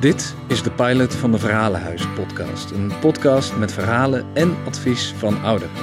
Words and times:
Dit 0.00 0.34
is 0.46 0.62
de 0.62 0.70
pilot 0.70 1.14
van 1.14 1.32
de 1.32 1.38
Verhalenhuis 1.38 2.08
podcast. 2.08 2.70
Een 2.70 2.92
podcast 3.00 3.56
met 3.56 3.72
verhalen 3.72 4.24
en 4.32 4.56
advies 4.66 5.14
van 5.16 5.42
ouderen. 5.42 5.74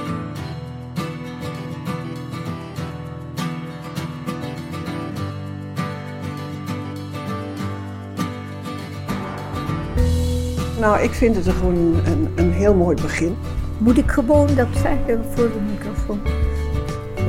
Nou, 10.79 11.01
ik 11.01 11.11
vind 11.11 11.35
het 11.35 11.47
gewoon 11.47 11.75
een, 12.05 12.31
een 12.35 12.51
heel 12.51 12.73
mooi 12.73 12.95
begin. 13.01 13.37
Moet 13.77 13.97
ik 13.97 14.11
gewoon 14.11 14.55
dat 14.55 14.67
zeggen 14.73 15.25
voor 15.35 15.51
de 15.51 15.59
microfoon? 15.71 16.21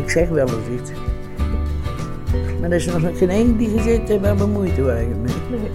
Ik 0.03 0.11
zeg 0.11 0.29
wel 0.29 0.49
eens 0.49 0.81
iets. 0.81 0.91
Maar 2.61 2.71
er 2.71 2.77
is 2.77 2.87
nog 2.87 3.19
geen 3.19 3.31
één 3.31 3.57
die 3.57 3.79
gezegd 3.79 4.09
heeft 4.09 4.21
waar 4.21 4.37
bemoeid 4.37 4.75
te 4.75 4.83
waren 4.83 5.21
mee. 5.21 5.71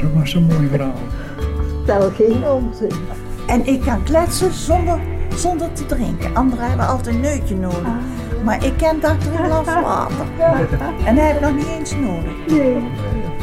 Dat 0.00 0.08
is 0.08 0.14
ook 0.14 0.18
maar 0.18 0.28
zo'n 0.28 0.44
mooi 0.44 0.68
verhaal. 0.68 0.94
Wel 1.86 2.10
geen 2.10 2.44
onzin. 2.44 2.92
En 3.46 3.66
ik 3.66 3.80
kan 3.80 4.02
kletsen 4.02 4.52
zonder, 4.52 4.98
zonder 5.34 5.72
te 5.72 5.86
drinken. 5.86 6.34
Anderen 6.34 6.68
hebben 6.68 6.86
altijd 6.86 7.14
een 7.14 7.20
neutje 7.20 7.56
nodig. 7.56 7.92
Maar 8.44 8.64
ik 8.64 8.72
ken 8.76 9.00
dat 9.00 9.10
een 9.10 9.44
glas 9.44 9.64
water. 9.64 10.26
En 11.04 11.14
dat 11.14 11.24
heb 11.24 11.34
ik 11.34 11.40
nog 11.40 11.54
niet 11.54 11.66
eens 11.66 11.94
nodig. 11.94 12.32
Nee. 12.48 12.76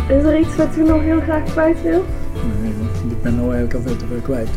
Is 0.07 0.23
er 0.23 0.39
iets 0.39 0.55
wat 0.55 0.77
u 0.77 0.83
nog 0.83 1.01
heel 1.01 1.21
graag 1.21 1.43
kwijt 1.43 1.81
wilt? 1.81 2.05
Nee, 2.61 2.71
ik 3.09 3.21
ben 3.21 3.35
nou 3.35 3.53
eigenlijk 3.53 3.73
al 3.73 3.81
veel 3.81 3.95
te 3.95 4.05
veel 4.07 4.21
kwijt. 4.21 4.49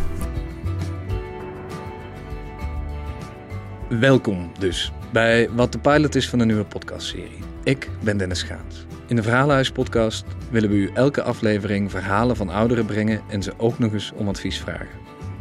Welkom 3.89 4.51
dus 4.59 4.93
bij 5.13 5.51
wat 5.51 5.73
de 5.73 5.79
pilot 5.79 6.15
is 6.15 6.29
van 6.29 6.41
een 6.41 6.47
nieuwe 6.47 6.65
podcastserie. 6.65 7.39
Ik 7.63 7.91
ben 8.01 8.17
Dennis 8.17 8.39
Schaans. 8.39 8.87
In 9.11 9.17
de 9.17 9.23
Verhalenhuis 9.23 9.73
podcast 9.73 10.25
willen 10.51 10.71
we 10.71 10.77
u 10.77 10.91
elke 10.95 11.23
aflevering 11.23 11.91
verhalen 11.91 12.37
van 12.37 12.49
ouderen 12.49 12.87
brengen 12.87 13.21
en 13.29 13.43
ze 13.43 13.53
ook 13.57 13.79
nog 13.79 13.93
eens 13.93 14.13
om 14.17 14.29
advies 14.29 14.59
vragen. 14.59 14.99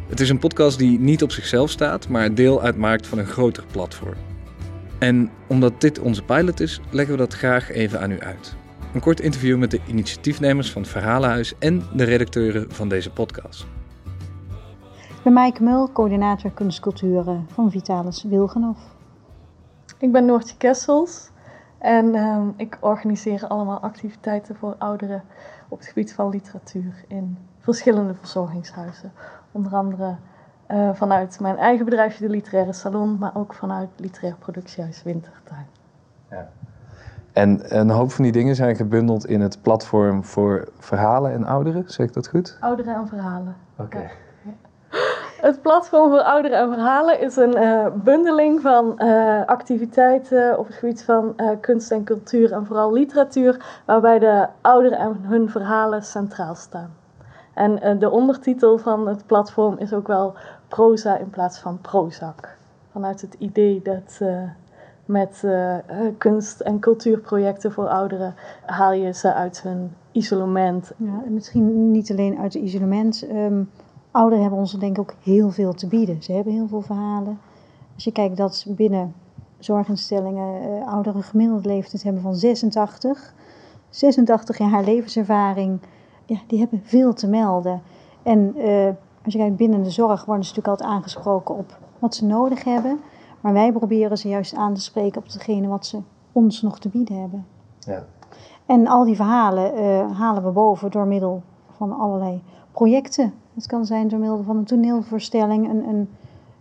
Het 0.08 0.20
is 0.20 0.28
een 0.28 0.38
podcast 0.38 0.78
die 0.78 0.98
niet 0.98 1.22
op 1.22 1.30
zichzelf 1.30 1.70
staat, 1.70 2.08
maar 2.08 2.34
deel 2.34 2.62
uitmaakt 2.62 3.06
van 3.06 3.18
een 3.18 3.26
groter 3.26 3.64
platform. 3.72 4.14
En 4.98 5.30
omdat 5.48 5.80
dit 5.80 5.98
onze 5.98 6.22
pilot 6.22 6.60
is, 6.60 6.80
leggen 6.90 7.14
we 7.14 7.20
dat 7.20 7.34
graag 7.34 7.70
even 7.70 8.00
aan 8.00 8.10
u 8.10 8.20
uit. 8.20 8.56
Een 8.94 9.00
kort 9.00 9.20
interview 9.20 9.58
met 9.58 9.70
de 9.70 9.80
initiatiefnemers 9.86 10.70
van 10.70 10.82
het 10.82 10.90
Verhalenhuis 10.90 11.54
en 11.58 11.82
de 11.94 12.04
redacteuren 12.04 12.72
van 12.72 12.88
deze 12.88 13.10
podcast. 13.10 13.66
Ik 15.08 15.22
ben 15.22 15.32
Maaike 15.32 15.62
Mul, 15.62 15.92
coördinator 15.92 16.50
kunstculturen 16.50 17.46
van 17.52 17.70
Vitalis 17.70 18.24
Wilgenhof. 18.28 18.80
Ik 19.98 20.12
ben 20.12 20.24
Noortje 20.24 20.56
Kessels 20.56 21.29
en 21.80 22.14
ehm, 22.14 22.48
ik 22.56 22.78
organiseer 22.80 23.46
allemaal 23.46 23.80
activiteiten 23.80 24.56
voor 24.56 24.74
ouderen 24.78 25.22
op 25.68 25.78
het 25.78 25.86
gebied 25.86 26.12
van 26.12 26.28
literatuur 26.28 27.04
in 27.08 27.38
verschillende 27.58 28.14
verzorgingshuizen. 28.14 29.12
Onder 29.52 29.74
andere 29.74 30.16
eh, 30.66 30.90
vanuit 30.94 31.40
mijn 31.40 31.56
eigen 31.56 31.84
bedrijfje, 31.84 32.26
de 32.26 32.32
Literaire 32.32 32.72
Salon, 32.72 33.18
maar 33.18 33.36
ook 33.36 33.54
vanuit 33.54 33.88
Literair 33.96 34.36
Productiehuis 34.38 35.02
Wintertuin. 35.02 35.66
En 37.32 37.78
een 37.78 37.90
hoop 37.90 38.10
van 38.10 38.24
die 38.24 38.32
dingen 38.32 38.54
zijn 38.54 38.76
gebundeld 38.76 39.26
in 39.26 39.40
het 39.40 39.62
platform 39.62 40.24
voor 40.24 40.68
verhalen 40.78 41.32
en 41.32 41.44
ouderen, 41.44 41.84
zeg 41.86 42.06
ik 42.06 42.12
dat 42.12 42.28
goed? 42.28 42.56
Ouderen 42.60 42.94
en 42.94 43.08
verhalen. 43.08 43.56
Het 45.40 45.62
platform 45.62 46.10
voor 46.10 46.22
ouderen 46.22 46.58
en 46.58 46.72
verhalen 46.72 47.20
is 47.20 47.36
een 47.36 47.54
eh, 47.54 47.86
bundeling 47.94 48.60
van 48.60 48.98
eh, 48.98 49.46
activiteiten 49.46 50.58
op 50.58 50.66
het 50.66 50.76
gebied 50.76 51.04
van 51.04 51.32
eh, 51.36 51.48
kunst 51.60 51.90
en 51.90 52.04
cultuur 52.04 52.52
en 52.52 52.66
vooral 52.66 52.92
literatuur, 52.92 53.80
waarbij 53.84 54.18
de 54.18 54.46
ouderen 54.60 54.98
en 54.98 55.16
hun 55.20 55.50
verhalen 55.50 56.02
centraal 56.02 56.54
staan. 56.54 56.94
En 57.54 57.98
de 57.98 58.10
ondertitel 58.10 58.78
van 58.78 59.08
het 59.08 59.26
platform 59.26 59.78
is 59.78 59.92
ook 59.92 60.06
wel 60.06 60.34
proza 60.68 61.16
in 61.16 61.30
plaats 61.30 61.58
van 61.58 61.80
prozak. 61.80 62.56
Vanuit 62.92 63.20
het 63.20 63.34
idee 63.38 63.82
dat 63.82 64.20
met 65.04 65.44
kunst- 66.18 66.60
en 66.60 66.78
cultuurprojecten 66.78 67.72
voor 67.72 67.88
ouderen 67.88 68.34
haal 68.66 68.92
je 68.92 69.12
ze 69.12 69.34
uit 69.34 69.62
hun 69.62 69.92
isolement. 70.12 70.92
Ja, 70.96 71.22
en 71.26 71.34
misschien 71.34 71.90
niet 71.90 72.10
alleen 72.10 72.38
uit 72.38 72.52
het 72.52 72.62
isolement. 72.62 73.26
ehm, 73.26 73.62
ouderen 74.10 74.40
hebben 74.40 74.60
ons 74.60 74.72
denk 74.72 74.98
ik 74.98 75.00
ook 75.00 75.14
heel 75.22 75.50
veel 75.50 75.72
te 75.72 75.86
bieden. 75.86 76.22
Ze 76.22 76.32
hebben 76.32 76.52
heel 76.52 76.68
veel 76.68 76.80
verhalen. 76.80 77.38
Als 77.94 78.04
je 78.04 78.12
kijkt 78.12 78.36
dat 78.36 78.66
binnen 78.68 79.14
zorginstellingen 79.58 80.62
eh, 80.62 80.92
ouderen 80.92 81.22
gemiddeld 81.22 81.64
leeftijd 81.64 82.02
hebben 82.02 82.22
van 82.22 82.34
86. 82.34 83.34
86 83.88 84.58
jaar 84.58 84.84
levenservaring. 84.84 85.80
Ja, 86.24 86.38
die 86.46 86.58
hebben 86.58 86.80
veel 86.84 87.12
te 87.12 87.26
melden. 87.26 87.82
En 88.22 88.56
eh, 88.56 88.86
als 89.24 89.32
je 89.32 89.38
kijkt 89.38 89.56
binnen 89.56 89.82
de 89.82 89.90
zorg 89.90 90.24
worden 90.24 90.44
ze 90.44 90.50
natuurlijk 90.50 90.80
altijd 90.80 90.98
aangesproken 90.98 91.56
op 91.56 91.78
wat 91.98 92.14
ze 92.14 92.26
nodig 92.26 92.64
hebben. 92.64 93.00
Maar 93.40 93.52
wij 93.52 93.72
proberen 93.72 94.18
ze 94.18 94.28
juist 94.28 94.54
aan 94.54 94.74
te 94.74 94.80
spreken 94.80 95.20
op 95.20 95.26
hetgene 95.26 95.68
wat 95.68 95.86
ze 95.86 95.98
ons 96.32 96.62
nog 96.62 96.78
te 96.78 96.88
bieden 96.88 97.20
hebben. 97.20 97.46
Ja. 97.78 98.04
En 98.66 98.86
al 98.86 99.04
die 99.04 99.16
verhalen 99.16 99.74
eh, 99.74 100.18
halen 100.18 100.44
we 100.44 100.50
boven 100.50 100.90
door 100.90 101.06
middel 101.06 101.42
van 101.76 101.98
allerlei 101.98 102.42
projecten. 102.72 103.34
Het 103.60 103.68
kan 103.68 103.86
zijn 103.86 104.08
door 104.08 104.18
middel 104.18 104.42
van 104.42 104.56
een 104.56 104.64
toneelvoorstelling, 104.64 105.68
een, 105.68 105.88
een, 105.88 106.08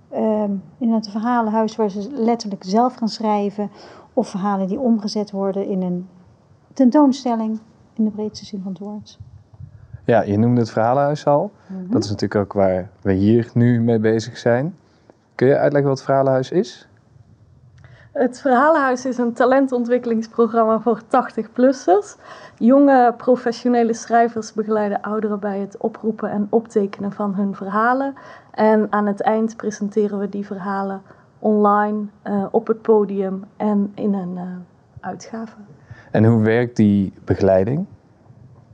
ehm, 0.09 0.51
inderdaad 0.77 1.05
een 1.05 1.11
verhalenhuis 1.11 1.75
waar 1.75 1.89
ze 1.89 2.09
letterlijk 2.11 2.63
zelf 2.63 2.95
gaan 2.95 3.09
schrijven. 3.09 3.69
Of 4.13 4.29
verhalen 4.29 4.67
die 4.67 4.79
omgezet 4.79 5.31
worden 5.31 5.67
in 5.67 5.81
een 5.81 6.07
tentoonstelling, 6.73 7.59
in 7.93 8.03
de 8.03 8.09
breedste 8.09 8.45
zin 8.45 8.61
van 8.61 8.71
het 8.71 8.81
woord. 8.81 9.19
Ja, 10.05 10.21
je 10.21 10.37
noemde 10.37 10.59
het 10.59 10.69
Verhalenhuis 10.71 11.25
al. 11.25 11.51
Mhm. 11.67 11.91
Dat 11.91 12.03
is 12.03 12.09
natuurlijk 12.09 12.41
ook 12.41 12.53
waar 12.53 12.89
we 13.01 13.13
hier 13.13 13.49
nu 13.53 13.81
mee 13.81 13.99
bezig 13.99 14.37
zijn. 14.37 14.75
Kun 15.35 15.47
je 15.47 15.57
uitleggen 15.57 15.89
wat 15.89 15.97
het 15.97 16.07
Verhalenhuis 16.07 16.51
is? 16.51 16.88
Het 18.11 18.41
Verhalenhuis 18.41 19.05
is 19.05 19.17
een 19.17 19.33
talentontwikkelingsprogramma 19.33 20.79
voor 20.79 21.01
80-plussers. 21.01 22.21
Jonge 22.57 23.13
professionele 23.17 23.93
schrijvers 23.93 24.53
begeleiden 24.53 25.01
ouderen 25.01 25.39
bij 25.39 25.59
het 25.59 25.77
oproepen 25.77 26.31
en 26.31 26.47
optekenen 26.49 27.11
van 27.11 27.35
hun 27.35 27.55
verhalen. 27.55 28.13
En 28.51 28.87
aan 28.89 29.05
het 29.05 29.21
eind 29.21 29.57
presenteren 29.57 30.19
we 30.19 30.29
die 30.29 30.45
verhalen 30.45 31.01
online, 31.39 32.05
eh, 32.21 32.45
op 32.51 32.67
het 32.67 32.81
podium 32.81 33.43
en 33.57 33.91
in 33.95 34.13
een 34.13 34.37
eh, 34.37 34.43
uitgave. 34.99 35.55
En 36.11 36.25
hoe 36.25 36.41
werkt 36.41 36.75
die 36.75 37.13
begeleiding? 37.23 37.85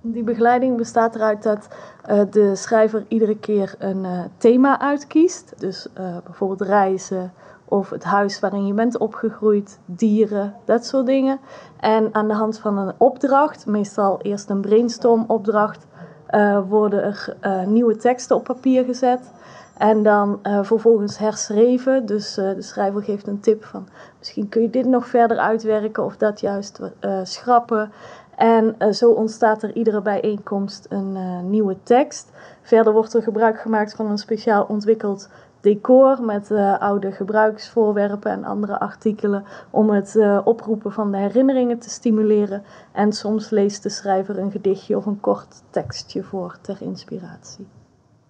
Die 0.01 0.23
begeleiding 0.23 0.77
bestaat 0.77 1.15
eruit 1.15 1.43
dat 1.43 1.67
eh, 2.03 2.21
de 2.29 2.55
schrijver 2.55 3.05
iedere 3.07 3.37
keer 3.37 3.75
een 3.79 4.05
thema 4.37 4.79
uitkiest. 4.79 5.53
Dus 5.59 5.87
bijvoorbeeld 6.23 6.61
reizen 6.61 7.31
of 7.65 7.89
het 7.89 8.03
huis 8.03 8.39
waarin 8.39 8.65
je 8.65 8.73
bent 8.73 8.97
opgegroeid, 8.97 9.79
dieren, 9.85 10.55
dat 10.65 10.85
soort 10.85 11.05
dingen. 11.05 11.39
En 11.79 12.09
aan 12.11 12.27
de 12.27 12.33
hand 12.33 12.59
van 12.59 12.77
een 12.77 12.93
opdracht, 12.97 13.65
meestal 13.65 14.21
eerst 14.21 14.49
een 14.49 14.61
brainstorm-opdracht, 14.61 15.87
eh, 16.25 16.59
worden 16.69 17.03
er 17.03 17.35
eh, 17.39 17.65
nieuwe 17.65 17.95
teksten 17.95 18.35
op 18.35 18.43
papier 18.43 18.83
gezet. 18.83 19.31
En 19.77 20.03
dan 20.03 20.39
eh, 20.41 20.59
vervolgens 20.63 21.17
herschreven. 21.17 22.05
Dus 22.05 22.33
de 22.33 22.61
schrijver 22.61 23.03
geeft 23.03 23.27
een 23.27 23.39
tip 23.39 23.65
van 23.65 23.87
misschien 24.17 24.49
kun 24.49 24.61
je 24.61 24.69
dit 24.69 24.85
nog 24.85 25.07
verder 25.07 25.37
uitwerken 25.37 26.03
of 26.03 26.17
dat 26.17 26.39
juist 26.39 26.79
schrappen. 27.23 27.91
En 28.35 28.93
zo 28.93 29.11
ontstaat 29.11 29.63
er 29.63 29.75
iedere 29.75 30.01
bijeenkomst 30.01 30.85
een 30.89 31.49
nieuwe 31.49 31.77
tekst. 31.83 32.31
Verder 32.61 32.93
wordt 32.93 33.13
er 33.13 33.23
gebruik 33.23 33.59
gemaakt 33.59 33.95
van 33.95 34.09
een 34.09 34.17
speciaal 34.17 34.65
ontwikkeld 34.67 35.29
decor 35.65 36.23
met 36.23 36.51
eh, 36.51 36.79
oude 36.79 37.11
gebruiksvoorwerpen 37.11 38.31
en 38.31 38.43
andere 38.43 38.79
artikelen 38.79 39.43
om 39.69 39.89
het 39.89 40.15
eh, 40.15 40.41
oproepen 40.43 40.91
van 40.91 41.11
de 41.11 41.17
herinneringen 41.17 41.79
te 41.79 41.89
stimuleren. 41.89 42.63
En 42.91 43.13
soms 43.13 43.49
leest 43.49 43.83
de 43.83 43.89
schrijver 43.89 44.37
een 44.39 44.51
gedichtje 44.51 44.97
of 44.97 45.05
een 45.05 45.19
kort 45.19 45.63
tekstje 45.69 46.23
voor 46.23 46.57
ter 46.61 46.77
inspiratie. 46.79 47.67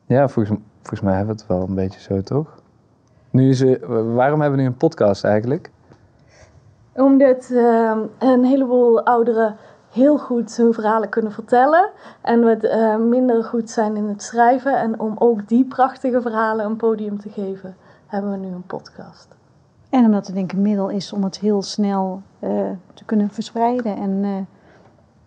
Ja, 0.05 0.27
volgens, 0.27 0.59
volgens 0.77 1.01
mij 1.01 1.15
hebben 1.15 1.35
we 1.35 1.41
het 1.41 1.51
wel 1.51 1.67
een 1.67 1.75
beetje 1.75 1.99
zo, 1.99 2.21
toch? 2.21 2.61
Nu 3.29 3.49
is 3.49 3.61
er, 3.61 4.13
waarom 4.13 4.41
hebben 4.41 4.57
we 4.57 4.63
nu 4.63 4.69
een 4.71 4.77
podcast 4.77 5.23
eigenlijk? 5.23 5.71
Omdat 6.93 7.49
eh, 7.51 7.97
een 8.19 8.43
heleboel 8.43 9.05
ouderen 9.05 9.55
heel 9.95 10.17
goed 10.17 10.57
hun 10.57 10.73
verhalen 10.73 11.09
kunnen 11.09 11.31
vertellen. 11.31 11.89
En 12.21 12.43
we 12.43 12.49
het, 12.49 12.63
eh, 12.63 12.95
minder 12.95 13.43
goed 13.43 13.69
zijn 13.69 13.95
in 13.95 14.07
het 14.07 14.23
schrijven. 14.23 14.77
En 14.77 14.99
om 14.99 15.15
ook 15.17 15.47
die 15.47 15.65
prachtige 15.65 16.21
verhalen 16.21 16.65
een 16.65 16.75
podium 16.75 17.19
te 17.19 17.29
geven, 17.29 17.75
hebben 18.07 18.31
we 18.31 18.37
nu 18.37 18.47
een 18.47 18.65
podcast. 18.65 19.27
En 19.89 20.05
omdat 20.05 20.25
het 20.25 20.35
denk 20.35 20.51
ik 20.51 20.57
een 20.57 20.63
middel 20.63 20.89
is 20.89 21.13
om 21.13 21.23
het 21.23 21.39
heel 21.39 21.61
snel 21.61 22.21
eh, 22.39 22.49
te 22.93 23.05
kunnen 23.05 23.29
verspreiden 23.29 23.95
en 23.95 24.23
eh, 24.23 24.31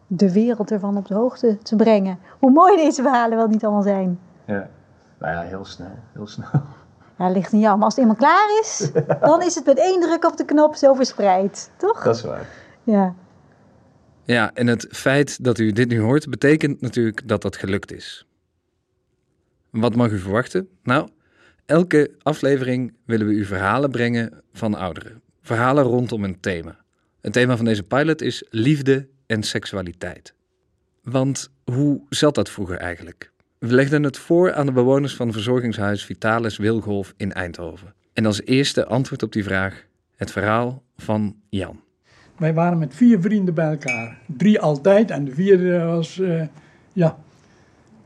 de 0.07 0.33
wereld 0.33 0.71
ervan 0.71 0.97
op 0.97 1.07
de 1.07 1.15
hoogte 1.15 1.59
te 1.59 1.77
brengen. 1.77 2.19
Hoe 2.39 2.51
mooi 2.51 2.77
deze 2.77 3.03
verhalen 3.03 3.37
wel 3.37 3.47
niet 3.47 3.65
allemaal 3.65 3.83
zijn. 3.83 4.21
Ja. 4.45 4.69
Nou 5.19 5.35
ja, 5.35 5.41
heel 5.41 5.65
snel, 5.65 5.97
heel 6.13 6.27
snel. 6.27 6.49
Ja, 7.19 7.27
dat 7.27 7.37
ligt 7.37 7.53
aan 7.53 7.59
jou. 7.59 7.77
Maar 7.77 7.85
als 7.85 7.95
het 7.95 8.03
eenmaal 8.03 8.17
klaar 8.17 8.59
is, 8.61 8.91
dan 9.21 9.43
is 9.43 9.55
het 9.55 9.67
met 9.67 9.79
één 9.79 10.01
druk 10.01 10.25
op 10.25 10.37
de 10.37 10.45
knop 10.45 10.75
zo 10.75 10.95
verspreid. 10.95 11.71
Toch? 11.77 12.03
Dat 12.03 12.15
is 12.15 12.23
waar. 12.23 12.47
Ja. 12.83 13.15
Ja, 14.29 14.55
en 14.55 14.67
het 14.67 14.87
feit 14.91 15.45
dat 15.45 15.59
u 15.59 15.73
dit 15.73 15.89
nu 15.89 16.01
hoort, 16.01 16.31
betekent 16.31 16.81
natuurlijk 16.81 17.29
dat 17.29 17.43
dat 17.43 17.57
gelukt 17.57 17.93
is. 17.93 18.27
Wat 19.71 19.95
mag 19.95 20.11
u 20.11 20.19
verwachten? 20.19 20.69
Nou, 20.83 21.09
elke 21.67 22.11
aflevering 22.23 22.95
willen 23.05 23.27
we 23.27 23.33
u 23.33 23.45
verhalen 23.45 23.91
brengen 23.91 24.43
van 24.53 24.75
ouderen. 24.75 25.23
Verhalen 25.43 25.85
rondom 25.85 26.25
een 26.25 26.41
thema. 26.41 26.79
Het 27.21 27.33
thema 27.33 27.57
van 27.57 27.65
deze 27.65 27.83
pilot 27.83 28.23
is 28.23 28.45
liefde 28.51 29.09
en 29.27 29.43
seksualiteit. 29.43 30.35
Want 31.03 31.51
hoe 31.65 32.01
zat 32.09 32.35
dat 32.35 32.51
vroeger 32.51 32.77
eigenlijk? 32.77 33.33
We 33.59 33.75
legden 33.75 34.03
het 34.03 34.19
voor 34.19 34.53
aan 34.53 34.67
de 34.67 34.73
bewoners 34.73 35.15
van 35.15 35.33
verzorgingshuis 35.33 36.05
Vitalis 36.05 36.57
Wilgolf 36.57 37.15
in 37.17 37.33
Eindhoven. 37.33 37.95
En 38.13 38.27
als 38.27 38.43
eerste 38.43 38.87
antwoord 38.87 39.23
op 39.23 39.33
die 39.33 39.45
vraag 39.45 39.85
het 40.17 40.31
verhaal 40.31 40.83
van 40.97 41.37
Jan. 41.49 41.87
Wij 42.39 42.55
waren 42.55 42.79
met 42.79 42.95
vier 42.95 43.21
vrienden 43.21 43.55
bij 43.55 43.71
elkaar. 43.71 44.19
Drie 44.27 44.61
altijd 44.61 45.11
en 45.11 45.25
de 45.25 45.35
vierde 45.35 45.85
was 45.85 46.21
eh, 46.21 46.43
ja, 46.93 47.19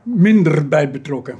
minder 0.03 0.67
bij 0.67 0.91
betrokken. 0.91 1.35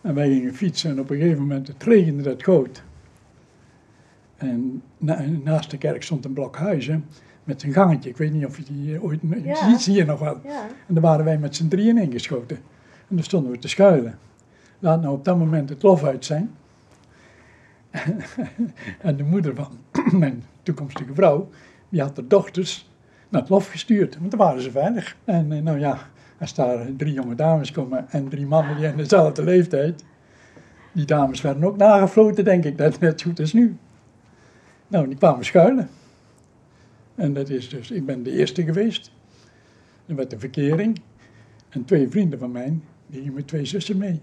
En 0.00 0.14
wij 0.14 0.28
gingen 0.28 0.54
fietsen 0.54 0.90
en 0.90 1.00
op 1.00 1.10
een 1.10 1.16
gegeven 1.16 1.40
moment 1.40 1.68
het 1.68 1.82
regende 1.82 2.22
dat 2.22 2.42
goot. 2.42 2.82
En 4.36 4.82
na- 4.98 5.24
naast 5.44 5.70
de 5.70 5.78
kerk 5.78 6.02
stond 6.02 6.24
een 6.24 6.32
blok 6.32 6.56
huizen 6.56 7.04
met 7.44 7.62
een 7.62 7.72
gangetje. 7.72 8.10
Ik 8.10 8.16
weet 8.16 8.32
niet 8.32 8.46
of 8.46 8.56
je 8.56 8.62
die 8.62 9.02
ooit... 9.02 9.20
Ja. 9.44 9.66
Die 9.68 9.78
zie 9.78 9.94
je 9.94 10.04
nog 10.04 10.18
wel. 10.18 10.40
Ja. 10.44 10.66
En 10.86 10.94
daar 10.94 11.02
waren 11.02 11.24
wij 11.24 11.38
met 11.38 11.56
z'n 11.56 11.68
drieën 11.68 11.98
ingeschoten. 11.98 12.56
En 13.08 13.16
daar 13.16 13.24
stonden 13.24 13.52
we 13.52 13.58
te 13.58 13.68
schuilen. 13.68 14.18
Laat 14.78 15.00
nou 15.00 15.14
op 15.14 15.24
dat 15.24 15.38
moment 15.38 15.68
het 15.68 15.82
lof 15.82 16.04
uit 16.04 16.24
zijn. 16.24 16.50
en 19.00 19.16
de 19.16 19.24
moeder 19.24 19.54
van 19.54 19.78
mijn 20.18 20.42
toekomstige 20.74 21.14
vrouw, 21.14 21.48
die 21.88 22.00
had 22.00 22.16
de 22.16 22.26
dochters 22.26 22.90
naar 23.28 23.40
het 23.40 23.50
lof 23.50 23.70
gestuurd. 23.70 24.18
Want 24.18 24.30
dan 24.30 24.40
waren 24.40 24.62
ze 24.62 24.70
veilig. 24.70 25.16
En 25.24 25.52
eh, 25.52 25.62
nou 25.62 25.78
ja, 25.78 25.98
als 26.38 26.54
daar 26.54 26.86
drie 26.96 27.12
jonge 27.12 27.34
dames 27.34 27.72
komen 27.72 28.10
en 28.10 28.28
drie 28.28 28.46
mannen 28.46 28.76
die 28.76 28.86
in 28.86 28.96
dezelfde 28.96 29.44
leeftijd. 29.44 30.04
Die 30.92 31.04
dames 31.04 31.40
werden 31.40 31.64
ook 31.64 31.76
nagefloten, 31.76 32.44
denk 32.44 32.64
ik, 32.64 32.76
net, 32.76 33.00
net 33.00 33.20
zo 33.20 33.28
goed 33.28 33.40
als 33.40 33.52
nu. 33.52 33.76
Nou, 34.88 35.06
die 35.06 35.16
kwamen 35.16 35.44
schuilen. 35.44 35.88
En 37.14 37.32
dat 37.32 37.48
is 37.48 37.68
dus, 37.68 37.90
ik 37.90 38.06
ben 38.06 38.22
de 38.22 38.30
eerste 38.30 38.62
geweest. 38.62 39.10
Er 40.06 40.14
werd 40.14 40.32
een 40.32 40.40
verkering. 40.40 41.00
En 41.68 41.84
twee 41.84 42.08
vrienden 42.08 42.38
van 42.38 42.52
mij, 42.52 42.78
die 43.06 43.18
gingen 43.18 43.34
met 43.34 43.48
twee 43.48 43.64
zussen 43.64 43.98
mee. 43.98 44.20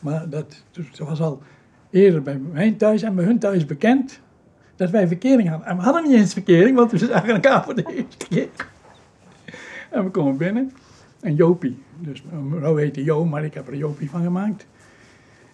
Maar 0.00 0.28
dat, 0.28 0.64
dat 0.70 1.08
was 1.08 1.20
al 1.20 1.42
eerder 1.90 2.22
bij 2.22 2.38
mijn 2.38 2.76
thuis 2.76 3.02
en 3.02 3.14
bij 3.14 3.24
hun 3.24 3.38
thuis 3.38 3.66
bekend 3.66 4.20
dat 4.80 4.90
wij 4.90 5.06
verkering 5.06 5.48
hadden. 5.48 5.66
En 5.66 5.76
we 5.76 5.82
hadden 5.82 6.02
niet 6.02 6.12
eens 6.12 6.32
verkering, 6.32 6.76
want 6.76 6.90
we 6.90 6.98
zagen 6.98 7.34
elkaar 7.34 7.64
voor 7.64 7.74
de 7.74 7.84
eerste 7.96 8.26
keer. 8.28 8.48
En 9.90 10.04
we 10.04 10.10
komen 10.10 10.36
binnen. 10.36 10.72
En 11.20 11.34
Jopie, 11.34 11.78
dus 11.98 12.22
mijn 12.30 12.60
vrouw 12.60 12.76
heette 12.76 13.04
Jo, 13.04 13.24
maar 13.24 13.44
ik 13.44 13.54
heb 13.54 13.68
er 13.68 13.76
Jopie 13.76 14.10
van 14.10 14.22
gemaakt. 14.22 14.66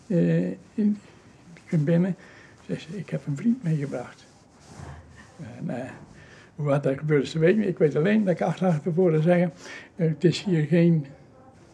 Eh, 0.06 0.50
ik 0.50 0.94
kom 1.70 1.84
binnen, 1.84 2.16
zegt 2.66 2.80
ze, 2.80 2.98
ik 2.98 3.10
heb 3.10 3.26
een 3.26 3.36
vriend 3.36 3.62
meegebracht. 3.62 4.26
En, 5.58 5.70
eh, 5.80 5.90
hoe 6.54 6.66
wat 6.66 6.86
er 6.86 6.98
gebeurd 6.98 7.22
is, 7.22 7.32
dat 7.32 7.42
weet 7.42 7.50
ik 7.50 7.58
niet. 7.58 7.68
Ik 7.68 7.78
weet 7.78 7.96
alleen 7.96 8.24
dat 8.24 8.34
ik 8.34 8.40
achteraf 8.40 8.84
heb 8.84 8.94
horen 8.96 9.22
zeggen, 9.22 9.52
eh, 9.96 10.08
het 10.08 10.24
is 10.24 10.44
hier 10.44 10.64
geen 10.64 11.06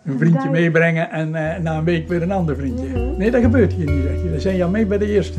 een 0.05 0.19
vriendje 0.19 0.51
meebrengen 0.51 1.11
en 1.11 1.31
na 1.63 1.79
een 1.79 1.85
week 1.85 2.09
weer 2.09 2.23
een 2.23 2.33
ander 2.33 2.57
vriendje. 2.57 2.87
Nee, 3.19 3.31
dat 3.31 3.43
gebeurt 3.43 3.73
hier 3.73 3.91
niet, 3.91 4.03
zeg 4.03 4.23
je. 4.23 4.31
Dan 4.31 4.41
zijn 4.41 4.57
je 4.57 4.65
al 4.65 4.71
mee 4.71 4.87
bij 4.87 4.99
de 4.99 5.07
eerste. 5.07 5.39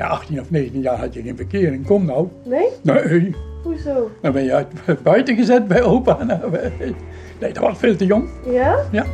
Je 0.00 0.06
ging 0.06 0.18
met 0.18 0.20
18 0.20 0.40
of 0.40 0.50
19 0.50 0.80
jaar 0.80 0.98
had 0.98 1.14
je 1.14 1.22
geen 1.22 1.36
verkering. 1.36 1.86
Kom 1.86 2.04
nou. 2.04 2.28
Nee? 2.44 2.68
Nee, 2.82 3.34
Hoezo? 3.62 4.10
dan 4.22 4.32
ben 4.32 4.44
je 4.44 4.54
uit 4.54 4.68
buiten 5.02 5.36
gezet 5.36 5.68
bij 5.68 5.82
opa. 5.82 6.18
Nou, 6.24 6.52
Nee, 7.40 7.52
dat 7.52 7.62
was 7.62 7.78
veel 7.78 7.96
te 7.96 8.06
jong. 8.06 8.28
Ja? 8.50 8.78
Ja. 8.90 9.04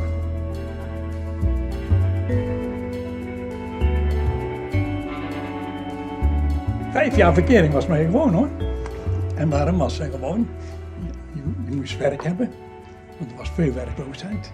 Vijf 6.91 7.15
jaar 7.15 7.33
verkering 7.33 7.73
was 7.73 7.87
maar 7.87 7.97
gewoon 7.97 8.33
hoor. 8.33 8.49
En 9.35 9.49
waarom 9.49 9.77
was 9.77 9.95
ze 9.95 10.03
gewoon? 10.11 10.47
Je, 11.33 11.41
je 11.69 11.75
moest 11.75 11.97
werk 11.97 12.23
hebben, 12.23 12.49
want 13.17 13.31
er 13.31 13.37
was 13.37 13.49
veel 13.51 13.73
werkloosheid. 13.73 14.51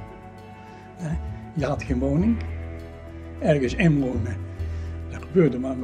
Je 1.54 1.66
had 1.66 1.84
geen 1.84 2.00
woning. 2.00 2.38
Ergens 3.40 3.76
inwonen, 3.76 4.36
dat 5.14 5.22
gebeurde 5.24 5.60
maar 5.60 5.76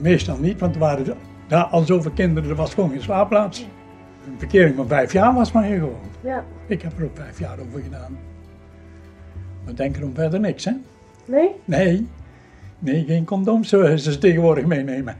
meestal 0.00 0.38
niet, 0.38 0.60
want 0.60 0.74
er 0.74 0.80
waren 0.80 1.16
daar 1.46 1.64
al 1.64 1.82
zoveel 1.82 2.10
kinderen, 2.10 2.50
er 2.50 2.56
was 2.56 2.74
gewoon 2.74 2.90
geen 2.90 3.02
slaapplaats. 3.02 3.66
Een 4.26 4.38
verkering 4.38 4.76
van 4.76 4.88
vijf 4.88 5.12
jaar 5.12 5.34
was 5.34 5.52
maar 5.52 5.64
hier 5.64 5.78
gewoon. 5.78 6.00
Ja. 6.20 6.44
Ik 6.66 6.82
heb 6.82 6.98
er 6.98 7.04
ook 7.04 7.16
vijf 7.16 7.38
jaar 7.38 7.58
over 7.68 7.82
gedaan. 7.82 8.18
Maar 9.64 9.74
denk 9.74 9.96
erom 9.96 10.14
verder 10.14 10.40
niks, 10.40 10.64
hè? 10.64 10.72
Nee? 11.24 11.48
Nee. 11.64 12.06
Nee, 12.78 13.04
geen 13.04 13.24
condooms 13.24 13.68
zoals 13.68 14.02
ze 14.02 14.18
tegenwoordig 14.18 14.66
meenemen. 14.66 15.16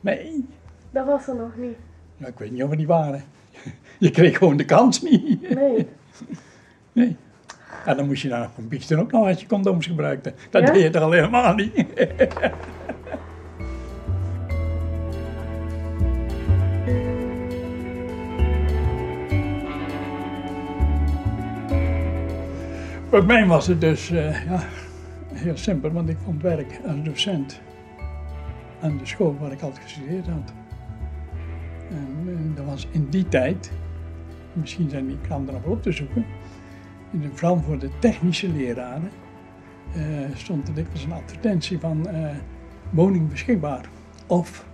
Nee. 0.00 0.44
Dat 0.90 1.06
was 1.06 1.28
er 1.28 1.36
nog 1.36 1.56
niet. 1.56 1.76
Ja, 2.16 2.26
ik 2.26 2.38
weet 2.38 2.50
niet 2.50 2.62
of 2.62 2.70
we 2.70 2.76
die 2.76 2.86
waren. 2.86 3.24
Je 3.98 4.10
kreeg 4.10 4.38
gewoon 4.38 4.56
de 4.56 4.64
kans 4.64 5.02
niet. 5.02 5.54
Nee. 5.54 5.88
Nee. 6.92 7.16
En 7.86 7.96
dan 7.96 8.06
moest 8.06 8.22
je 8.22 8.28
daar 8.28 8.50
van 8.54 8.68
biechten 8.68 8.98
ook 8.98 9.12
nog 9.12 9.26
als 9.26 9.40
je 9.40 9.46
condooms 9.46 9.86
gebruikte. 9.86 10.34
Dat 10.50 10.66
Ja? 10.66 10.72
deed 10.72 10.82
je 10.82 10.90
toch 10.90 11.02
al 11.02 11.10
helemaal 11.10 11.54
niet. 11.54 11.84
Voor 23.12 23.26
mij 23.26 23.46
was 23.46 23.66
het 23.66 23.80
dus 23.80 24.10
eh, 24.10 24.44
ja, 24.44 24.62
heel 25.32 25.56
simpel, 25.56 25.90
want 25.90 26.08
ik 26.08 26.16
vond 26.24 26.42
werk 26.42 26.80
als 26.86 27.02
docent 27.02 27.60
aan 28.80 28.98
de 28.98 29.06
school 29.06 29.36
waar 29.40 29.52
ik 29.52 29.62
altijd 29.62 29.82
gestudeerd 29.82 30.26
had. 30.26 30.52
En, 31.90 32.52
dat 32.54 32.64
was 32.64 32.88
in 32.90 33.06
die 33.10 33.28
tijd, 33.28 33.72
misschien 34.52 34.90
zijn 34.90 35.06
die 35.06 35.20
kranten 35.20 35.54
nog 35.54 35.64
op 35.64 35.82
te 35.82 35.92
zoeken, 35.92 36.24
in 37.10 37.20
de, 37.20 37.28
vooral 37.32 37.58
voor 37.58 37.78
de 37.78 37.90
technische 37.98 38.48
leraren 38.48 39.10
eh, 39.94 40.02
stond 40.34 40.68
er 40.68 40.74
dikwijls 40.74 41.04
een 41.04 41.12
advertentie 41.12 41.78
van 41.78 42.08
eh, 42.08 42.36
woning 42.90 43.28
beschikbaar. 43.28 43.88
Of 44.26 44.66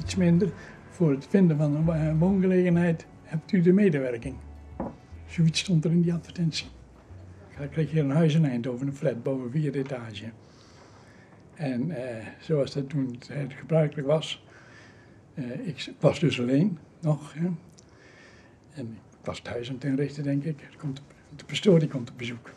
iets 0.00 0.16
minder, 0.16 0.52
voor 0.90 1.10
het 1.10 1.26
vinden 1.26 1.56
van 1.56 1.90
een 1.90 2.18
woongelegenheid 2.18 3.06
hebt 3.22 3.52
u 3.52 3.60
de 3.60 3.72
medewerking. 3.72 4.34
Zoiets 5.26 5.60
stond 5.60 5.84
er 5.84 5.90
in 5.90 6.02
die 6.02 6.12
advertentie. 6.12 6.75
Ik 7.60 7.70
kreeg 7.70 7.90
hier 7.90 8.02
een 8.02 8.10
huis 8.10 8.34
in 8.34 8.44
Eindhoven, 8.44 8.86
een 8.86 8.94
flat 8.94 9.22
boven 9.22 9.50
vierde 9.50 9.78
etage. 9.78 10.24
En 11.54 11.90
eh, 11.90 12.26
zoals 12.40 12.72
dat 12.72 12.88
toen 12.88 13.18
het 13.28 13.52
gebruikelijk 13.52 14.06
was, 14.06 14.44
eh, 15.34 15.66
ik 15.66 15.92
was 16.00 16.20
dus 16.20 16.40
alleen 16.40 16.78
nog. 17.00 17.34
Hè. 17.34 17.46
En 18.74 18.96
ik 19.20 19.24
was 19.24 19.40
thuis 19.40 19.68
aan 19.68 19.74
het 19.74 19.84
inrichten, 19.84 20.22
denk 20.22 20.44
ik. 20.44 20.60
Er 20.60 20.76
komt, 20.76 21.02
de 21.36 21.44
pastoor 21.44 21.78
die 21.78 21.88
komt 21.88 22.10
op 22.10 22.18
bezoek. 22.18 22.50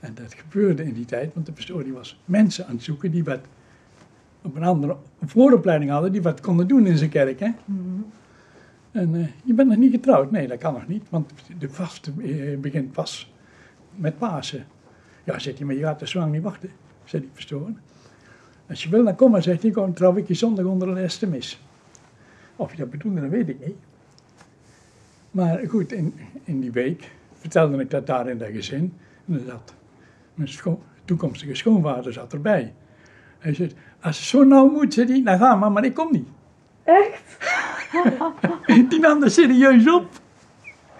En 0.00 0.14
dat 0.14 0.34
gebeurde 0.34 0.84
in 0.84 0.94
die 0.94 1.04
tijd, 1.04 1.34
want 1.34 1.46
de 1.46 1.52
pastoor 1.52 1.84
die 1.84 1.92
was 1.92 2.20
mensen 2.24 2.66
aan 2.66 2.74
het 2.74 2.84
zoeken 2.84 3.10
die 3.10 3.24
wat 3.24 3.40
op 4.42 4.56
een 4.56 4.64
andere 4.64 4.96
vooropleiding 5.22 5.90
hadden, 5.90 6.12
die 6.12 6.22
wat 6.22 6.40
konden 6.40 6.68
doen 6.68 6.86
in 6.86 6.98
zijn 6.98 7.10
kerk. 7.10 7.40
Hè. 7.40 7.50
En 8.90 9.14
eh, 9.14 9.26
je 9.44 9.54
bent 9.54 9.68
nog 9.68 9.78
niet 9.78 9.92
getrouwd? 9.92 10.30
Nee, 10.30 10.46
dat 10.46 10.58
kan 10.58 10.72
nog 10.72 10.88
niet, 10.88 11.10
want 11.10 11.32
de 11.58 11.68
vaste 11.68 12.12
eh, 12.22 12.58
begint 12.58 12.92
pas 12.92 13.29
met 14.00 14.18
Pasen. 14.18 14.66
Ja, 15.24 15.38
zegt 15.38 15.58
hij, 15.58 15.66
maar 15.66 15.76
je 15.76 15.82
gaat 15.82 16.08
zo 16.08 16.18
lang 16.18 16.32
niet 16.32 16.42
wachten, 16.42 16.70
zei 17.04 17.22
die 17.22 17.30
pastoor. 17.34 17.70
Als 18.68 18.82
je 18.82 18.88
wil, 18.88 19.04
dan 19.04 19.16
kom 19.16 19.30
maar, 19.30 19.42
zegt 19.42 19.62
hij, 19.62 19.70
dan 19.70 19.92
trouw 19.92 20.16
ik 20.16 20.28
je 20.28 20.34
zondag 20.34 20.64
onder 20.64 20.94
de 20.94 21.00
eerste 21.00 21.26
mis. 21.26 21.60
Of 22.56 22.70
je 22.70 22.76
dat 22.76 22.90
bedoelde, 22.90 23.20
dat 23.20 23.30
weet 23.30 23.48
ik 23.48 23.66
niet. 23.66 23.76
Maar 25.30 25.60
goed, 25.68 25.92
in, 25.92 26.14
in 26.44 26.60
die 26.60 26.72
week 26.72 27.10
vertelde 27.34 27.80
ik 27.80 27.90
dat 27.90 28.06
daar 28.06 28.28
in 28.28 28.38
dat 28.38 28.48
gezin. 28.48 28.94
En 29.26 29.34
dan 29.34 29.42
zat 29.46 29.74
mijn 30.34 30.78
toekomstige 31.04 31.54
schoonvader 31.54 32.12
zat 32.12 32.32
erbij. 32.32 32.74
Hij 33.38 33.54
zei, 33.54 33.72
als 34.00 34.16
het 34.16 34.26
zo 34.26 34.44
nauw 34.44 34.70
moet, 34.70 34.94
zei 34.94 35.12
hij, 35.12 35.22
dan 35.22 35.38
ga 35.38 35.54
maar, 35.54 35.72
maar 35.72 35.84
ik 35.84 35.94
kom 35.94 36.08
niet. 36.12 36.28
Echt? 36.82 37.38
Die 38.90 39.00
nam 39.00 39.20
dat 39.20 39.32
serieus 39.32 39.92
op. 39.92 40.08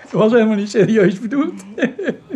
Dat 0.02 0.10
was 0.10 0.32
helemaal 0.32 0.56
niet 0.56 0.70
serieus 0.70 1.20
bedoeld. 1.20 1.64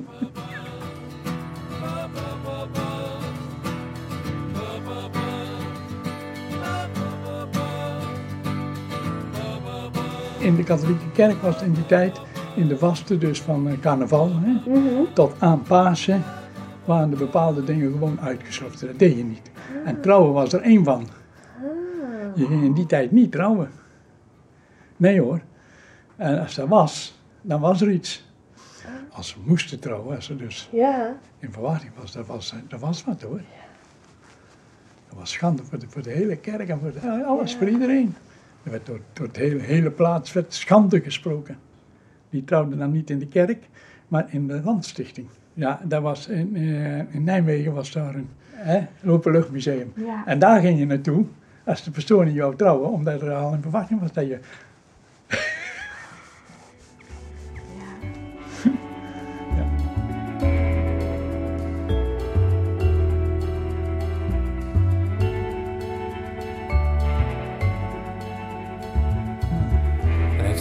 In 10.45 10.57
de 10.57 10.63
katholieke 10.65 11.11
kerk 11.13 11.43
was 11.43 11.55
het 11.55 11.65
in 11.65 11.73
die 11.73 11.87
tijd, 11.87 12.21
in 12.57 12.69
de 12.69 12.79
vasten 12.79 13.21
dus 13.21 13.41
van 13.43 13.69
eh, 13.69 13.79
carnaval, 13.81 14.31
hè, 14.35 14.57
tot 15.13 15.35
aan 15.39 15.63
Pasen, 15.63 16.23
waren 16.85 17.11
de 17.11 17.17
bepaalde 17.17 17.65
dingen 17.65 17.93
gewoon 17.93 18.21
uitgesloten. 18.21 18.87
Dat 18.87 18.99
deed 18.99 19.17
je 19.17 19.25
niet. 19.25 19.51
En 19.85 20.01
trouwen 20.01 20.33
was 20.33 20.53
er 20.53 20.61
één 20.61 20.85
van. 20.85 21.07
Je 22.35 22.47
ging 22.47 22.63
in 22.63 22.73
die 22.73 22.87
tijd 22.87 23.11
niet 23.13 23.33
trouwen. 23.33 23.71
Nee 24.97 25.21
hoor. 25.21 25.41
En 26.17 26.41
als 26.41 26.55
dat 26.55 26.69
was, 26.69 27.19
dan 27.43 27.61
was 27.61 27.81
er 27.81 27.91
iets. 27.91 28.25
Als 29.13 29.29
ze 29.29 29.37
moesten 29.45 29.81
trouwen, 29.81 30.17
als 30.17 30.25
ze 30.25 30.37
dus 30.37 30.69
Ja. 30.73 31.17
in 31.39 31.53
verwachting 31.53 31.93
was, 32.01 32.13
dat 32.13 32.27
was, 32.27 32.55
dat 32.69 32.81
was 32.81 33.05
wat 33.05 33.23
hoor. 33.23 33.41
Dat 35.09 35.19
was 35.19 35.31
schande 35.33 35.65
voor 35.65 35.79
de, 35.79 35.87
voor 35.89 36.03
de 36.03 36.11
hele 36.11 36.37
kerk 36.37 36.69
en 36.69 36.81
voor 36.81 36.93
de- 36.93 37.25
alles, 37.25 37.57
voor 37.57 37.69
iedereen. 37.69 38.15
Er 38.65 38.71
werd 38.71 38.87
door, 38.87 39.01
door 39.13 39.33
de 39.33 39.41
hele, 39.41 39.61
hele 39.61 39.91
plaats 39.91 40.33
werd 40.33 40.55
schande 40.55 41.01
gesproken. 41.01 41.57
Die 42.31 42.45
trouwden 42.45 42.79
dan 42.79 42.93
niet 42.93 43.11
in 43.11 43.19
de 43.19 43.29
kerk, 43.29 43.69
maar 44.09 44.27
in 44.29 44.47
de 44.47 44.61
landstichting. 44.65 45.27
Ja, 45.55 45.81
dat 45.85 46.03
was 46.03 46.29
in, 46.29 46.57
eh, 46.57 47.15
in 47.15 47.25
Nijmegen 47.25 47.73
was 47.73 47.93
daar 47.93 48.15
een 48.15 48.29
hè, 48.51 48.87
openluchtmuseum. 49.07 49.93
Ja. 49.95 50.27
En 50.27 50.39
daar 50.39 50.61
ging 50.61 50.79
je 50.79 50.87
naartoe 50.87 51.25
als 51.65 51.85
de 51.85 51.91
persoon 51.91 52.25
niet 52.25 52.35
jou 52.35 52.57
trouwen, 52.57 52.91
omdat 52.91 53.23
er 53.23 53.33
al 53.33 53.55
in 53.55 53.63
verwachting 53.63 54.01
was 54.01 54.13
dat 54.13 54.27
je... 54.27 54.39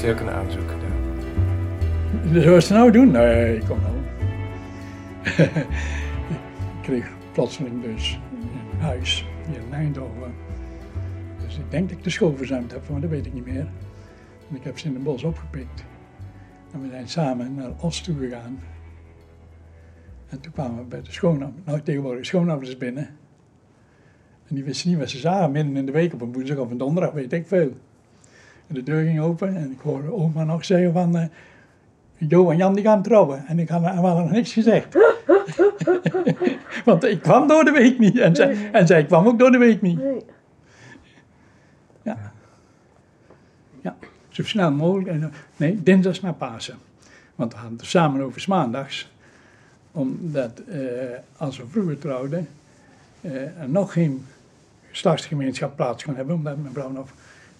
hij 0.03 0.13
ook 0.13 0.19
een 0.19 0.29
aanzoek 0.29 0.69
gedaan. 0.69 2.62
Ze 2.62 2.74
nou 2.74 2.91
doen? 2.91 3.12
Nee, 3.12 3.55
ik 3.55 3.65
kom 3.65 3.79
nou. 3.81 3.95
ik 6.75 6.81
kreeg 6.81 7.12
plotseling 7.31 7.83
dus 7.83 8.19
een 8.74 8.79
huis 8.79 9.25
in 9.45 9.74
Eindhoven. 9.74 10.33
Dus 11.45 11.57
ik 11.57 11.72
denk 11.72 11.89
dat 11.89 11.98
ik 11.98 12.03
de 12.03 12.10
school 12.10 12.36
verzuimd 12.36 12.72
heb, 12.72 12.89
maar 12.89 13.01
dat 13.01 13.10
weet 13.10 13.25
ik 13.25 13.33
niet 13.33 13.45
meer. 13.45 13.67
En 14.50 14.55
ik 14.55 14.63
heb 14.63 14.79
ze 14.79 14.88
in 14.88 14.93
het 14.93 15.03
bos 15.03 15.24
opgepikt. 15.24 15.83
En 16.72 16.81
we 16.81 16.88
zijn 16.89 17.07
samen 17.07 17.55
naar 17.55 17.72
Os 17.79 18.01
toe 18.01 18.17
gegaan. 18.17 18.60
En 20.29 20.39
toen 20.39 20.51
kwamen 20.51 20.77
we 20.77 20.83
bij 20.83 21.01
de 21.01 21.12
schoonouders, 21.12 21.65
nou 21.65 21.81
tegenwoordig 21.81 22.25
schoonouders 22.25 22.77
binnen. 22.77 23.07
En 24.48 24.55
die 24.55 24.63
wisten 24.63 24.89
niet 24.89 25.00
wat 25.00 25.10
ze 25.10 25.17
zagen, 25.17 25.51
midden 25.51 25.77
in 25.77 25.86
de 25.86 25.91
week 25.91 26.13
op 26.13 26.22
een 26.22 26.33
woensdag 26.33 26.57
of 26.57 26.72
een 26.72 26.77
donderdag, 26.77 27.13
weet 27.13 27.33
ik 27.33 27.48
veel. 27.48 27.72
En 28.67 28.75
de 28.75 28.84
deur 28.84 29.03
ging 29.05 29.20
open 29.20 29.55
en 29.55 29.72
ik 29.72 29.79
hoorde 29.79 30.13
oma 30.13 30.43
nog 30.43 30.65
zeggen 30.65 30.93
van... 30.93 31.17
eh, 31.17 31.25
Jo 32.17 32.50
en 32.51 32.58
Jan 32.58 32.74
die 32.75 32.84
gaan 32.84 33.01
trouwen. 33.03 33.46
En 33.48 33.60
ik 33.60 33.70
had, 33.70 33.84
hadden 33.86 34.24
nog 34.24 34.32
niks 34.32 34.53
gezegd. 34.53 34.98
Want 36.86 37.03
ik 37.03 37.22
kwam 37.22 37.48
door 37.48 37.63
de 37.63 37.72
week 37.72 38.00
niet. 38.00 38.17
En 38.17 38.36
zij, 38.36 38.70
en 38.72 38.88
zij 38.88 39.05
kwam 39.05 39.27
ook 39.27 39.39
door 39.39 39.51
de 39.51 39.58
week 39.58 39.82
niet. 39.82 39.98
Nee. 39.98 40.24
Ja. 42.01 42.32
Ja, 43.82 43.96
zo 44.29 44.43
snel 44.43 44.72
mogelijk. 44.72 45.08
En, 45.10 45.24
eh, 45.24 45.29
nee, 45.58 45.84
dinsdags 45.84 46.22
na 46.22 46.32
Pasen. 46.32 46.77
Want 47.36 47.51
we 47.53 47.60
hadden 47.60 47.77
het 47.77 47.88
samen 47.88 48.22
over 48.22 48.46
maandags. 48.48 49.12
Omdat 49.91 50.60
eh, 50.60 50.79
als 51.38 51.58
we 51.58 51.63
vroeger 51.70 51.98
trouwden, 52.00 52.48
eh, 53.22 53.34
er 53.36 53.70
nog 53.70 53.93
geen 53.93 54.25
geslachtsgemeenschap 54.91 55.75
plaats 55.75 56.03
kon 56.03 56.15
hebben. 56.15 56.36
Omdat 56.36 56.58
mijn 56.58 56.74
vrouw 56.74 56.91
nog, 56.91 57.10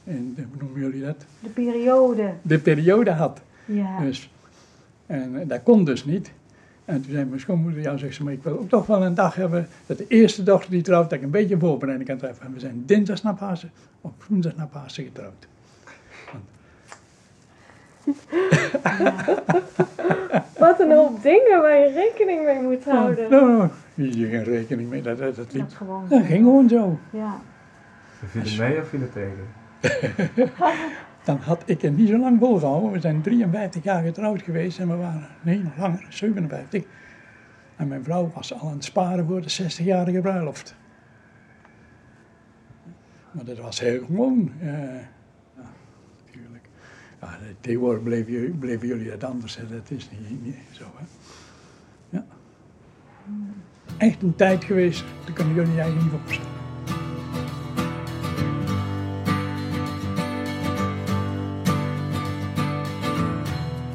in, 0.04 0.34
de- 0.36 0.44
hoe 0.52 0.62
noemen 0.64 0.82
jullie 0.82 1.02
dat? 1.06 1.26
De 1.40 1.50
periode. 1.50 2.34
De 2.42 2.60
periode 2.60 3.12
had. 3.12 3.42
Ja. 3.66 4.00
Dus, 4.00 4.32
en 5.06 5.40
eh, 5.42 5.48
dat 5.48 5.64
kon 5.64 5.86
dus 5.86 6.06
niet. 6.06 6.32
En 6.86 7.02
toen 7.02 7.12
zei 7.12 7.26
mijn 7.26 7.40
schoonmoeder, 7.40 7.82
ja, 7.82 7.98
zegt 7.98 8.16
ze, 8.16 8.24
maar 8.24 8.34
ik 8.34 8.44
wil 8.44 8.60
ook 8.60 8.70
toch 8.70 8.86
wel 8.86 9.04
een 9.04 9.14
dag 9.14 9.36
hebben, 9.36 9.68
dat 9.86 9.98
de 9.98 10.06
eerste 10.08 10.44
dochter 10.44 10.72
die 10.72 10.82
trouwt, 10.82 11.10
dat 11.10 11.20
ik 11.20 11.26
een 11.26 11.32
beetje 11.32 11.58
voorbereiding 11.60 12.10
kan 12.10 12.18
treffen. 12.18 12.46
En 12.46 12.54
we 12.54 12.60
zijn 12.60 12.84
dinsdags 12.86 13.22
na 13.22 13.34
Pasen, 13.34 13.72
of 14.02 14.12
woensdag 14.28 14.56
na 14.56 14.66
Pasen 14.66 15.04
getrouwd. 15.04 15.48
Wat 20.60 20.80
een 20.80 20.92
hoop 20.92 21.22
dingen 21.24 21.62
waar 21.62 21.76
je 21.78 21.92
rekening 21.94 22.44
mee 22.46 22.62
moet 22.62 22.84
houden. 22.84 23.30
Nou, 23.30 23.58
nou, 23.58 23.70
hier 24.12 24.30
geen 24.30 24.44
rekening 24.44 24.90
mee, 24.90 25.02
dat, 25.02 25.18
dat, 25.18 25.36
dat 25.36 25.54
liep. 25.54 25.62
Dat 25.64 25.74
gewoon. 25.74 26.06
Dat 26.10 26.26
ging 26.26 26.44
gewoon 26.44 26.70
zo. 26.70 27.00
Ja. 27.10 27.40
Viel 28.26 28.42
het 28.42 28.58
mee 28.58 28.80
of 28.82 28.88
viel 28.88 29.00
het 29.02 29.12
tegen? 29.14 29.48
Dan 31.24 31.38
had 31.38 31.64
ik 31.66 31.82
het 31.82 31.98
niet 31.98 32.10
zo 32.10 32.18
lang 32.18 32.40
volgehouden. 32.40 32.92
We 32.92 33.00
zijn 33.00 33.22
53 33.22 33.84
jaar 33.84 34.04
getrouwd 34.04 34.42
geweest 34.42 34.80
en 34.80 34.88
we 34.88 34.96
waren, 34.96 35.28
nee, 35.42 35.60
nog 35.64 35.78
langer, 35.78 36.06
57. 36.10 36.84
En 37.76 37.88
mijn 37.88 38.04
vrouw 38.04 38.32
was 38.36 38.54
al 38.54 38.68
aan 38.68 38.74
het 38.74 38.84
sparen 38.84 39.26
voor 39.26 39.42
de 39.42 39.64
60-jarige 39.64 40.22
bruiloft. 40.22 40.76
Maar 43.32 43.46
dat 43.46 43.58
was 43.58 43.80
heel 43.80 44.06
gewoon. 44.06 44.52
eh, 44.60 44.68
ja, 45.56 45.70
natuurlijk. 46.26 46.66
Ja, 47.22 47.38
tegenwoordig 47.60 48.04
beleven 48.04 48.88
jullie, 48.88 49.10
dat 49.10 49.24
anders. 49.24 49.58
Hè. 49.58 49.68
Dat 49.68 49.92
is 49.92 50.10
niet, 50.42 50.56
zo. 50.72 50.84
Hè. 50.96 51.06
Ja. 52.10 52.26
Echt 53.98 54.22
een 54.22 54.36
tijd 54.36 54.64
geweest, 54.64 55.04
daar 55.26 55.34
kunnen 55.34 55.54
jullie 55.54 55.80
eigenlijk 55.82 56.12
niet 56.12 56.22
voorstellen. 56.22 56.63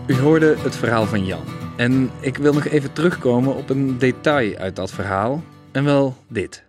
U 0.08 0.14
hoorde 0.14 0.54
het 0.58 0.76
verhaal 0.76 1.06
van 1.06 1.24
Jan. 1.24 1.42
En 1.76 2.10
ik 2.20 2.36
wil 2.36 2.52
nog 2.52 2.66
even 2.66 2.92
terugkomen 2.92 3.56
op 3.56 3.70
een 3.70 3.98
detail 3.98 4.56
uit 4.56 4.76
dat 4.76 4.90
verhaal. 4.90 5.42
En 5.72 5.84
wel 5.84 6.16
dit. 6.28 6.64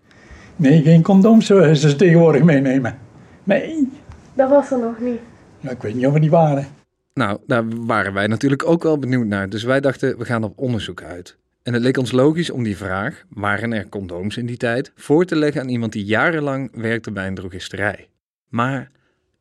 Nee, 0.56 0.82
geen 0.82 1.02
condooms 1.02 1.46
zoals 1.46 1.80
ze 1.80 1.96
tegenwoordig 1.96 2.44
meenemen. 2.44 2.98
Nee. 3.44 3.90
Dat 4.34 4.50
was 4.50 4.72
er 4.72 4.80
nog 4.80 5.00
niet. 5.00 5.20
Ja, 5.60 5.70
ik 5.70 5.82
weet 5.82 5.96
niet 5.96 6.06
of 6.06 6.14
we 6.14 6.20
die 6.20 6.30
waren. 6.30 6.68
Nou, 7.14 7.40
daar 7.48 7.86
waren 7.86 8.14
wij 8.14 8.28
natuurlijk 8.28 8.66
ook 8.66 8.84
wel 8.84 9.00
benieuwd 9.00 9.26
naar. 9.26 9.50
Dus 9.50 9.64
wij 9.64 9.80
dachten, 9.80 10.18
we 10.18 10.26
gaan 10.26 10.44
op 10.44 10.60
onderzoek 10.60 11.04
uit. 11.04 11.38
En 11.64 11.74
het 11.74 11.82
leek 11.82 11.98
ons 11.98 12.12
logisch 12.12 12.50
om 12.50 12.64
die 12.64 12.78
vraag, 12.78 13.24
waren 13.30 13.74
er 13.74 13.90
condooms 13.90 14.38
in 14.38 14.46
die 14.46 14.58
tijd, 14.58 14.92
voor 14.96 15.26
te 15.26 15.36
leggen 15.36 15.62
aan 15.62 15.70
iemand 15.70 15.92
die 15.92 16.06
jarenlang 16.06 16.72
werkte 16.74 17.12
bij 17.12 17.28
een 17.28 17.36
drogisterij. 17.36 18.10
Maar 18.50 18.92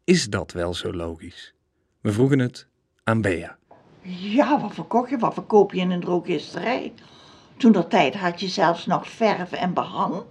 is 0.05 0.29
dat 0.29 0.53
wel 0.53 0.75
zo 0.75 0.93
logisch? 0.93 1.55
We 2.01 2.13
vroegen 2.13 2.39
het 2.39 2.67
aan 3.05 3.21
Bea. 3.21 3.58
Ja, 4.17 4.61
wat 4.61 4.75
verkocht 4.75 5.11
je? 5.11 5.19
Wat 5.19 5.35
verkoop 5.35 5.73
je 5.73 5.81
in 5.81 5.91
een 5.91 6.01
drogisterij? 6.01 6.93
Toen 7.57 7.73
dat 7.73 7.91
tijd 7.91 8.15
had 8.15 8.41
je 8.41 8.49
zelfs 8.49 8.87
nog 8.87 9.09
verf 9.09 9.53
en 9.53 9.73
behang. 9.73 10.23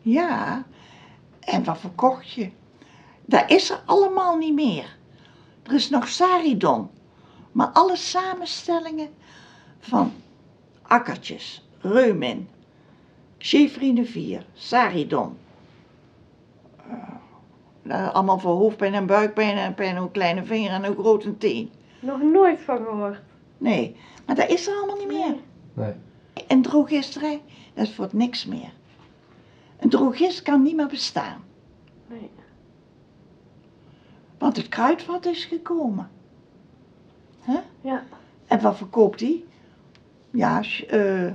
Ja, 0.00 0.64
en 1.40 1.64
wat 1.64 1.78
verkocht 1.78 2.30
je? 2.30 2.50
Dat 3.24 3.50
is 3.50 3.70
er 3.70 3.80
allemaal 3.84 4.36
niet 4.36 4.54
meer. 4.54 4.96
Er 5.62 5.74
is 5.74 5.90
nog 5.90 6.08
Saridon. 6.08 6.90
Maar 7.52 7.68
alle 7.68 7.96
samenstellingen 7.96 9.08
van 9.78 10.12
akkertjes, 10.82 11.68
reumin, 11.80 12.48
Chevrine 13.38 14.04
4, 14.04 14.46
Saridon. 14.54 15.36
Eh, 17.82 18.14
allemaal 18.14 18.38
voor 18.38 18.54
hoofdpijn 18.54 18.94
en 18.94 19.06
buikpijn 19.06 19.56
en 19.56 19.74
pijn 19.74 19.96
een 19.96 20.10
kleine 20.10 20.44
vinger 20.44 20.70
en 20.70 20.84
een 20.84 20.96
grote 20.96 21.38
teen. 21.38 21.70
Nog 22.06 22.22
nooit 22.22 22.60
van 22.60 22.76
gehoord. 22.76 23.18
Nee, 23.58 23.96
maar 24.26 24.34
dat 24.36 24.48
is 24.48 24.66
er 24.66 24.74
allemaal 24.76 24.96
niet 24.96 25.06
meer. 25.08 25.34
Nee. 25.74 25.92
Een 26.48 26.62
drogisterij, 26.62 27.42
dat 27.74 27.86
is 27.86 27.94
voor 27.94 28.04
het 28.04 28.12
niks 28.12 28.46
meer. 28.46 28.72
Een 29.78 29.88
drogist 29.88 30.42
kan 30.42 30.62
niet 30.62 30.76
meer 30.76 30.86
bestaan, 30.86 31.44
Nee. 32.06 32.30
want 34.38 34.56
het 34.56 34.68
kruidvat 34.68 35.26
is 35.26 35.44
gekomen. 35.44 36.10
Hè? 37.40 37.58
Ja. 37.80 38.02
En 38.46 38.60
wat 38.60 38.76
verkoopt 38.76 39.20
hij? 39.20 39.44
Ja, 40.30 40.62
sh- 40.62 40.82
eh, 40.82 41.32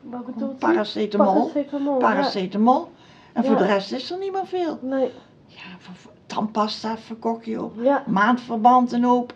Wat 0.00 0.26
bedoelt 0.26 0.52
u? 0.52 0.56
paracetamol. 0.56 1.34
Paracetamol. 1.34 1.92
ja. 2.00 2.06
paracetamol. 2.06 2.90
En 3.32 3.44
voor 3.44 3.52
Ja. 3.52 3.58
de 3.58 3.66
rest 3.66 3.92
is 3.92 4.10
er 4.10 4.18
niet 4.18 4.32
meer 4.32 4.46
veel. 4.46 4.78
Nee. 4.82 5.10
Ja, 5.46 5.62
voor, 5.78 6.12
tandpasta 6.26 6.98
verkocht 6.98 7.44
je 7.44 7.62
op. 7.62 7.74
Ja. 7.82 8.04
Maandverband 8.06 8.92
en 8.92 9.06
op. 9.06 9.34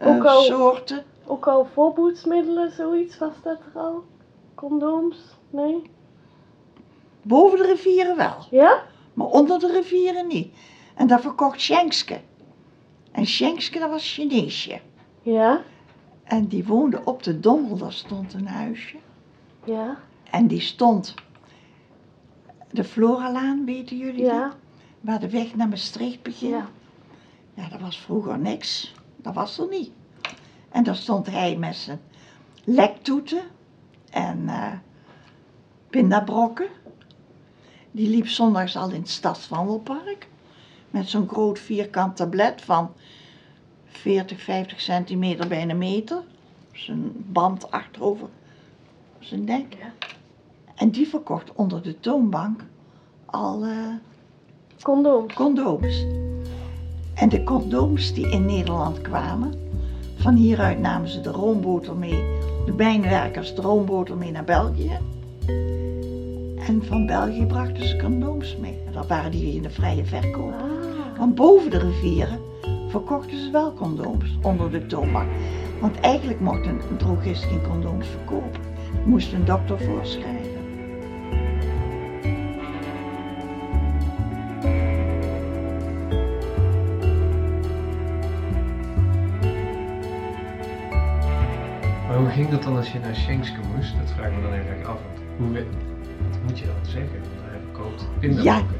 eh, 0.00 0.16
Ook 0.16 0.24
al- 0.24 0.42
soorten. 0.42 1.04
Ook 1.26 1.46
al 1.48 1.68
voorboedsmiddelen, 1.72 2.72
zoiets 2.72 3.18
was 3.18 3.32
dat 3.42 3.58
er 3.74 3.80
al? 3.80 4.04
Condooms? 4.54 5.16
Nee? 5.50 5.82
Boven 7.22 7.58
de 7.58 7.64
rivieren 7.66 8.16
wel. 8.16 8.36
Ja? 8.50 8.82
Maar 9.14 9.26
onder 9.26 9.58
de 9.58 9.66
rivieren 9.72 10.26
niet. 10.26 10.54
En 10.94 11.06
dat 11.06 11.20
verkocht 11.20 11.60
Schenkske. 11.60 12.20
En 13.12 13.26
Schenkske, 13.26 13.78
dat 13.78 13.90
was 13.90 14.12
Chineesje. 14.12 14.80
Ja? 15.22 15.60
En 16.24 16.46
die 16.46 16.64
woonde 16.66 17.00
op 17.04 17.22
de 17.22 17.40
Dommel, 17.40 17.76
daar 17.76 17.92
stond 17.92 18.34
een 18.34 18.46
huisje. 18.46 18.96
Ja? 19.64 19.98
En 20.30 20.46
die 20.46 20.60
stond 20.60 21.14
de 22.70 22.84
Floralaan, 22.84 23.64
weten 23.64 23.96
jullie 23.96 24.24
Ja? 24.24 24.42
dat? 24.42 24.56
Waar 25.00 25.20
de 25.20 25.30
weg 25.30 25.54
naar 25.54 25.68
Maastricht 25.68 26.22
begint. 26.22 26.50
Ja. 26.52 26.68
Ja, 27.54 27.68
dat 27.68 27.80
was 27.80 27.98
vroeger 28.00 28.38
niks. 28.38 28.94
Dat 29.22 29.34
was 29.34 29.58
er 29.58 29.68
niet. 29.68 29.90
En 30.68 30.84
daar 30.84 30.96
stond 30.96 31.26
hij 31.26 31.56
met 31.56 31.76
zijn 31.76 32.00
lektoeten 32.64 33.42
en 34.10 34.48
eh, 34.48 34.72
pindabrokken. 35.90 36.68
Die 37.90 38.08
liep 38.08 38.28
zondags 38.28 38.76
al 38.76 38.90
in 38.90 39.00
het 39.00 39.10
stadswandelpark. 39.10 40.28
Met 40.90 41.08
zo'n 41.08 41.28
groot 41.28 41.58
vierkant 41.58 42.16
tablet 42.16 42.62
van 42.62 42.92
40, 43.84 44.40
50 44.42 44.80
centimeter 44.80 45.48
bij 45.48 45.68
een 45.68 45.78
meter. 45.78 46.22
Zijn 46.72 47.12
band 47.14 47.70
achterover 47.70 48.28
zijn 49.18 49.44
nek. 49.44 49.76
En 50.74 50.90
die 50.90 51.08
verkocht 51.08 51.52
onder 51.52 51.82
de 51.82 52.00
toonbank 52.00 52.64
al 53.26 53.64
Condooms. 54.82 55.34
condooms. 55.34 56.04
En 57.20 57.28
de 57.28 57.44
condooms 57.44 58.12
die 58.12 58.30
in 58.30 58.44
Nederland 58.44 59.00
kwamen, 59.00 59.54
van 60.16 60.34
hieruit 60.34 60.78
namen 60.78 61.08
ze 61.08 61.20
de 61.20 61.30
roomboter 61.30 61.96
mee, 61.96 62.24
de 62.66 62.72
mijnwerkers 62.76 63.54
de 63.54 63.62
roomboter 63.62 64.16
mee 64.16 64.30
naar 64.30 64.44
België. 64.44 64.98
En 66.66 66.82
van 66.84 67.06
België 67.06 67.46
brachten 67.46 67.88
ze 67.88 67.96
condooms 67.96 68.56
mee. 68.60 68.78
En 68.86 68.92
dat 68.92 69.06
waren 69.06 69.30
die 69.30 69.54
in 69.54 69.62
de 69.62 69.70
vrije 69.70 70.04
verkoop. 70.04 70.54
Want 71.18 71.34
boven 71.34 71.70
de 71.70 71.78
rivieren 71.78 72.38
verkochten 72.88 73.38
ze 73.38 73.50
wel 73.50 73.74
condooms 73.74 74.38
onder 74.42 74.70
de 74.70 74.86
toonbank. 74.86 75.28
Want 75.80 76.00
eigenlijk 76.00 76.40
mocht 76.40 76.66
een 76.66 76.80
een 76.90 76.96
drogist 76.96 77.44
geen 77.44 77.62
condooms 77.68 78.06
verkopen. 78.06 78.60
Moest 79.04 79.32
een 79.32 79.44
dokter 79.44 79.80
voorschrijven. 79.80 80.49
Dat 92.50 92.62
dan 92.62 92.76
als 92.76 92.92
je 92.92 92.98
naar 92.98 93.14
Schenkske 93.14 93.58
moest? 93.76 93.94
Dat 94.00 94.10
vraag 94.16 94.26
ik 94.28 94.34
me 94.36 94.42
dan 94.42 94.52
heel 94.52 94.76
erg 94.78 94.86
af. 94.86 94.98
Hoe, 95.38 95.50
we- 95.52 95.66
wat 96.30 96.38
moet 96.46 96.58
je 96.58 96.64
dan 96.66 96.74
zeggen? 96.82 97.10
Want 97.20 97.50
hij 97.50 97.60
verkoopt 97.72 98.06
pindabrokken. 98.20 98.76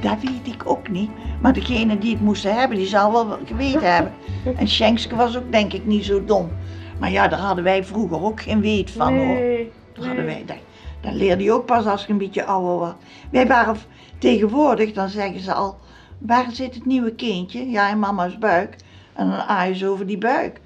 Dat 0.00 0.16
weet 0.22 0.54
ik 0.54 0.62
ook 0.70 0.88
niet. 0.88 1.10
Maar 1.40 1.52
degene 1.52 1.98
die 1.98 2.12
het 2.12 2.20
moesten 2.20 2.54
hebben, 2.54 2.76
die 2.78 2.86
zal 2.86 3.12
wel 3.12 3.38
geweten 3.46 3.94
hebben. 3.94 4.12
En 4.56 4.68
Schenkske 4.68 5.16
was 5.16 5.36
ook 5.36 5.52
denk 5.52 5.72
ik 5.72 5.86
niet 5.86 6.04
zo 6.04 6.24
dom. 6.24 6.50
Maar 6.98 7.10
ja, 7.10 7.28
daar 7.28 7.38
hadden 7.38 7.64
wij 7.64 7.84
vroeger 7.84 8.22
ook 8.22 8.40
geen 8.40 8.60
weet 8.60 8.90
van 8.90 9.16
hoor. 9.16 9.26
Nee. 9.26 9.70
Dat 9.92 10.06
hadden 10.06 10.24
wij, 10.24 10.42
dat, 10.46 10.56
dat 11.00 11.12
leerde 11.12 11.42
je 11.44 11.52
ook 11.52 11.66
pas 11.66 11.86
als 11.86 12.04
je 12.06 12.12
een 12.12 12.18
beetje 12.18 12.44
ouder 12.44 12.78
was. 12.78 12.92
Wij 13.30 13.46
waren 13.46 13.76
tegenwoordig, 14.18 14.92
dan 14.92 15.08
zeggen 15.08 15.40
ze 15.40 15.52
al, 15.52 15.78
waar 16.18 16.46
zit 16.52 16.74
het 16.74 16.86
nieuwe 16.86 17.14
kindje? 17.14 17.70
Ja, 17.70 17.90
in 17.90 17.98
mama's 17.98 18.38
buik. 18.38 18.76
En 19.12 19.28
dan 19.30 19.38
aaien 19.38 19.76
ze 19.76 19.86
over 19.88 20.06
die 20.06 20.18
buik. 20.18 20.60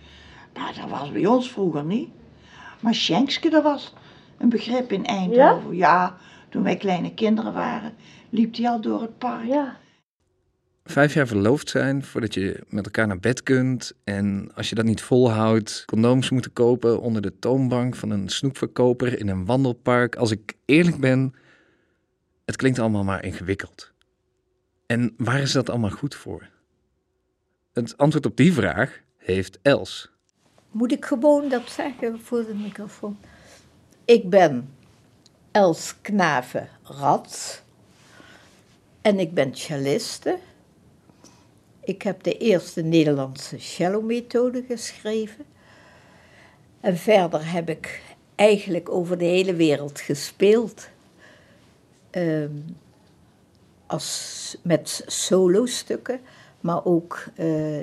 Maar 0.54 0.72
dat 0.80 0.90
was 0.98 1.12
bij 1.12 1.26
ons 1.26 1.50
vroeger 1.50 1.84
niet. 1.84 2.08
Maar 2.80 2.94
Schenkske, 2.94 3.50
dat 3.50 3.62
was 3.62 3.94
een 4.38 4.48
begrip 4.48 4.92
in 4.92 5.04
Eindhoven. 5.04 5.76
Ja, 5.76 6.16
toen 6.48 6.62
wij 6.62 6.76
kleine 6.76 7.14
kinderen 7.14 7.52
waren, 7.52 7.94
liep 8.30 8.54
die 8.54 8.68
al 8.68 8.80
door 8.80 9.00
het 9.00 9.18
park. 9.18 9.46
Ja. 9.46 9.76
Vijf 10.84 11.14
jaar 11.14 11.26
verloofd 11.26 11.68
zijn 11.68 12.04
voordat 12.04 12.34
je 12.34 12.62
met 12.68 12.84
elkaar 12.84 13.06
naar 13.06 13.18
bed 13.18 13.42
kunt. 13.42 13.92
En 14.04 14.50
als 14.54 14.68
je 14.68 14.74
dat 14.74 14.84
niet 14.84 15.02
volhoudt, 15.02 15.84
condooms 15.86 16.30
moeten 16.30 16.52
kopen 16.52 17.00
onder 17.00 17.22
de 17.22 17.38
toonbank 17.38 17.94
van 17.94 18.10
een 18.10 18.28
snoepverkoper 18.28 19.20
in 19.20 19.28
een 19.28 19.44
wandelpark. 19.44 20.16
Als 20.16 20.30
ik 20.30 20.54
eerlijk 20.64 20.96
ben, 20.96 21.34
het 22.44 22.56
klinkt 22.56 22.78
allemaal 22.78 23.04
maar 23.04 23.24
ingewikkeld. 23.24 23.92
En 24.86 25.14
waar 25.16 25.40
is 25.40 25.52
dat 25.52 25.70
allemaal 25.70 25.90
goed 25.90 26.14
voor? 26.14 26.48
Het 27.72 27.96
antwoord 27.96 28.26
op 28.26 28.36
die 28.36 28.52
vraag 28.52 29.00
heeft 29.16 29.58
Els. 29.62 30.15
Moet 30.76 30.92
ik 30.92 31.04
gewoon 31.04 31.48
dat 31.48 31.70
zeggen 31.70 32.20
voor 32.20 32.46
de 32.46 32.54
microfoon? 32.54 33.18
Ik 34.04 34.30
ben 34.30 34.74
Els 35.50 35.94
Knaven 36.00 36.68
Rats 36.82 37.62
en 39.00 39.18
ik 39.18 39.34
ben 39.34 39.54
celliste. 39.54 40.38
Ik 41.80 42.02
heb 42.02 42.22
de 42.22 42.38
eerste 42.38 42.82
Nederlandse 42.82 43.58
cello-methode 43.58 44.64
geschreven. 44.68 45.44
En 46.80 46.96
verder 46.96 47.52
heb 47.52 47.68
ik 47.68 48.02
eigenlijk 48.34 48.90
over 48.90 49.18
de 49.18 49.24
hele 49.24 49.54
wereld 49.54 50.00
gespeeld. 50.00 50.88
Ehm, 52.10 52.56
als, 53.86 54.56
met 54.62 55.04
solostukken, 55.06 56.20
maar 56.60 56.84
ook 56.84 57.24
eh, 57.34 57.80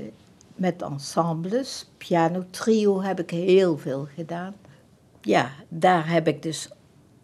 met 0.55 0.81
ensembles. 0.81 1.91
Piano 1.97 2.45
trio 2.49 3.01
heb 3.01 3.19
ik 3.19 3.29
heel 3.29 3.77
veel 3.77 4.07
gedaan. 4.15 4.55
Ja, 5.21 5.51
daar 5.69 6.09
heb 6.09 6.27
ik 6.27 6.41
dus 6.41 6.69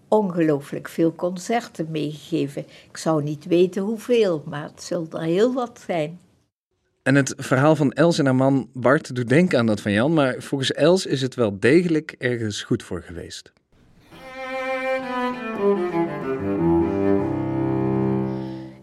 ongelooflijk 0.08 0.90
veel 0.90 1.16
concerten 1.16 1.92
meegegeven. 1.92 2.66
Ik 2.90 2.98
zou 2.98 3.24
niet 3.24 3.46
weten 3.46 3.82
hoeveel, 3.82 4.44
maar 4.46 4.64
het 4.64 4.84
zullen 4.84 5.12
er 5.12 5.22
heel 5.22 5.54
wat 5.54 5.84
zijn. 5.86 6.20
En 7.04 7.16
het 7.16 7.34
verhaal 7.38 7.76
van 7.76 7.92
Els 7.92 8.20
en 8.20 8.26
haar 8.26 8.36
man 8.36 8.70
Bart 8.74 9.16
doet 9.16 9.30
denken 9.30 9.60
aan 9.60 9.66
dat 9.66 9.82
van 9.82 9.92
Jan, 9.92 10.14
maar 10.14 10.36
volgens 10.42 10.72
Els 10.72 11.06
is 11.06 11.22
het 11.22 11.36
wel 11.36 11.60
degelijk 11.60 12.16
ergens 12.18 12.64
goed 12.64 12.84
voor 12.84 13.02
geweest. 13.02 13.52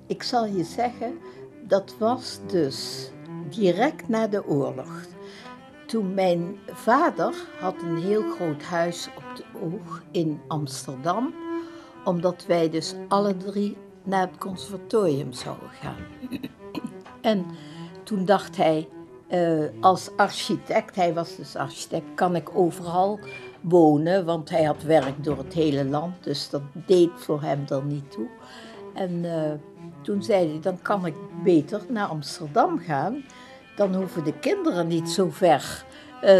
Ik 0.06 0.22
zal 0.22 0.46
je 0.46 0.64
zeggen, 0.64 1.12
dat 1.66 1.94
was 1.98 2.38
dus 2.46 3.10
direct 3.48 4.08
na 4.08 4.26
de 4.26 4.46
oorlog. 4.46 5.04
Toen 5.86 6.14
mijn 6.14 6.58
vader 6.66 7.34
had 7.60 7.74
een 7.82 7.96
heel 7.96 8.22
groot 8.22 8.62
huis 8.62 9.08
op 9.16 9.36
de 9.36 9.44
oog 9.62 10.02
in 10.10 10.40
Amsterdam, 10.48 11.34
omdat 12.04 12.44
wij 12.46 12.70
dus 12.70 12.94
alle 13.08 13.36
drie 13.36 13.76
naar 14.02 14.20
het 14.20 14.38
conservatorium 14.38 15.32
zouden 15.32 15.68
gaan. 15.68 15.96
En 17.20 17.46
toen 18.02 18.24
dacht 18.24 18.56
hij, 18.56 18.88
eh, 19.28 19.64
als 19.80 20.10
architect, 20.16 20.96
hij 20.96 21.14
was 21.14 21.36
dus 21.36 21.56
architect, 21.56 22.04
kan 22.14 22.36
ik 22.36 22.56
overal 22.56 23.18
wonen, 23.60 24.24
want 24.24 24.50
hij 24.50 24.64
had 24.64 24.82
werk 24.82 25.24
door 25.24 25.38
het 25.38 25.52
hele 25.52 25.84
land, 25.84 26.24
dus 26.24 26.50
dat 26.50 26.62
deed 26.72 27.10
voor 27.14 27.42
hem 27.42 27.66
dan 27.66 27.86
niet 27.86 28.10
toe. 28.10 28.28
En 28.94 29.24
eh, 29.24 29.52
toen 30.06 30.22
zei 30.22 30.50
hij, 30.50 30.60
dan 30.60 30.82
kan 30.82 31.06
ik 31.06 31.14
beter 31.44 31.82
naar 31.88 32.06
Amsterdam 32.06 32.78
gaan, 32.78 33.24
dan 33.76 33.94
hoeven 33.94 34.24
de 34.24 34.38
kinderen 34.38 34.86
niet 34.86 35.10
zo 35.10 35.30
ver 35.30 35.84
eh, 36.20 36.38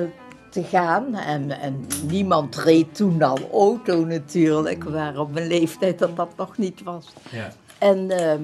eh, 0.00 0.08
te 0.50 0.62
gaan. 0.62 1.14
En, 1.14 1.50
en 1.50 1.86
niemand 2.08 2.56
reed 2.56 2.94
toen 2.94 3.22
al 3.22 3.38
auto 3.52 4.04
natuurlijk, 4.04 4.84
we 4.84 4.90
waren 4.90 5.20
op 5.20 5.36
een 5.36 5.46
leeftijd 5.46 5.98
dat 5.98 6.16
dat 6.16 6.36
nog 6.36 6.58
niet 6.58 6.82
was. 6.82 7.12
Ja. 7.30 7.52
En 7.78 8.10
ehm, 8.10 8.42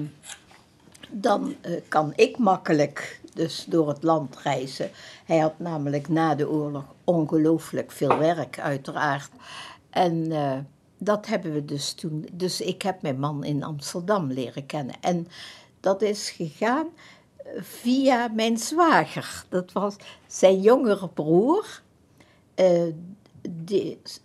dan 1.09 1.55
eh, 1.61 1.71
kan 1.87 2.13
ik 2.15 2.37
makkelijk 2.37 3.21
dus 3.33 3.65
door 3.69 3.87
het 3.87 4.03
land 4.03 4.37
reizen. 4.37 4.89
Hij 5.25 5.37
had 5.37 5.59
namelijk 5.59 6.07
na 6.07 6.35
de 6.35 6.49
oorlog 6.49 6.85
ongelooflijk 7.03 7.91
veel 7.91 8.17
werk, 8.17 8.59
uiteraard. 8.59 9.29
En 9.89 10.31
dat 11.03 11.25
hebben 11.25 11.53
we 11.53 11.65
dus 11.65 11.93
toen. 11.93 12.27
Dus 12.33 12.61
ik 12.61 12.81
heb 12.81 13.01
mijn 13.01 13.19
man 13.19 13.43
in 13.43 13.63
Amsterdam 13.63 14.31
leren 14.31 14.65
kennen. 14.65 14.95
En 15.01 15.27
dat 15.79 16.01
is 16.01 16.29
gegaan 16.29 16.87
eh, 17.37 17.45
via 17.61 18.27
mijn 18.27 18.57
zwager. 18.57 19.45
Dat 19.49 19.71
was 19.71 19.95
zijn 20.27 20.61
jongere 20.61 21.07
broer. 21.07 21.81
Eh, 22.55 22.83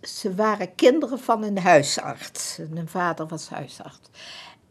ze 0.01 0.35
waren 0.35 0.75
kinderen 0.75 1.19
van 1.19 1.43
een 1.43 1.57
huisarts. 1.57 2.59
Mijn 2.69 2.87
vader 2.87 3.27
was 3.27 3.49
huisarts. 3.49 4.09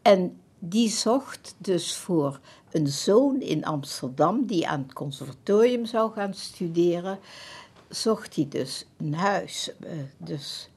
En 0.01 0.39
die 0.59 0.89
zocht 0.89 1.55
dus 1.57 1.95
voor 1.95 2.39
een 2.71 2.87
zoon 2.87 3.41
in 3.41 3.65
Amsterdam 3.65 4.45
die 4.45 4.67
aan 4.67 4.81
het 4.81 4.93
conservatorium 4.93 5.85
zou 5.85 6.11
gaan 6.11 6.33
studeren, 6.33 7.19
zocht 7.89 8.35
hij 8.35 8.45
dus 8.49 8.85
een 8.97 9.13
huis. 9.13 9.71
eh, 9.79 9.91
dus. 10.17 10.69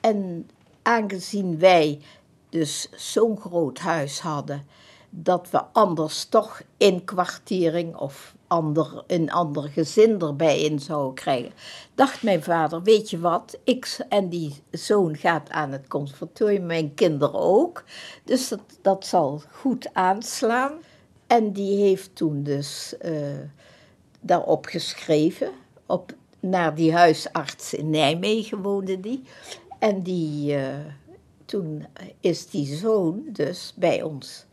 En 0.00 0.48
aangezien 0.82 1.58
wij 1.58 2.00
dus 2.48 2.88
zo'n 2.94 3.40
groot 3.40 3.78
huis 3.78 4.20
hadden, 4.20 4.66
dat 5.10 5.50
we 5.50 5.62
anders 5.72 6.24
toch 6.24 6.62
inkwartiering 6.76 7.96
of 7.96 8.34
ander, 8.46 9.04
een 9.06 9.30
ander 9.30 9.68
gezin 9.68 10.20
erbij 10.20 10.60
in 10.60 10.78
zouden 10.78 11.14
krijgen, 11.14 11.52
dacht 11.94 12.22
mijn 12.22 12.42
vader, 12.42 12.82
weet 12.82 13.10
je 13.10 13.18
wat, 13.18 13.58
ik 13.64 13.98
en 14.08 14.28
die 14.28 14.62
zoon 14.70 15.16
gaat 15.16 15.50
aan 15.50 15.72
het 15.72 15.88
conservatorium, 15.88 16.66
mijn 16.66 16.94
kinderen 16.94 17.40
ook, 17.40 17.84
dus 18.24 18.48
dat, 18.48 18.60
dat 18.82 19.06
zal 19.06 19.42
goed 19.50 19.94
aanslaan. 19.94 20.72
En 21.26 21.52
die 21.52 21.80
heeft 21.80 22.14
toen 22.14 22.42
dus 22.42 22.94
eh, 22.98 23.12
daarop 24.20 24.66
geschreven, 24.66 25.50
op, 25.86 26.12
naar 26.40 26.74
die 26.74 26.92
huisarts 26.92 27.74
in 27.74 27.90
Nijmegen 27.90 28.62
woonde 28.62 29.00
die. 29.00 29.22
En 29.80 30.02
die, 30.02 30.56
eh, 30.56 30.78
toen 31.44 31.86
is 32.20 32.46
die 32.46 32.76
zoon 32.76 33.22
dus 33.26 33.72
bij 33.76 34.02
ons 34.02 34.46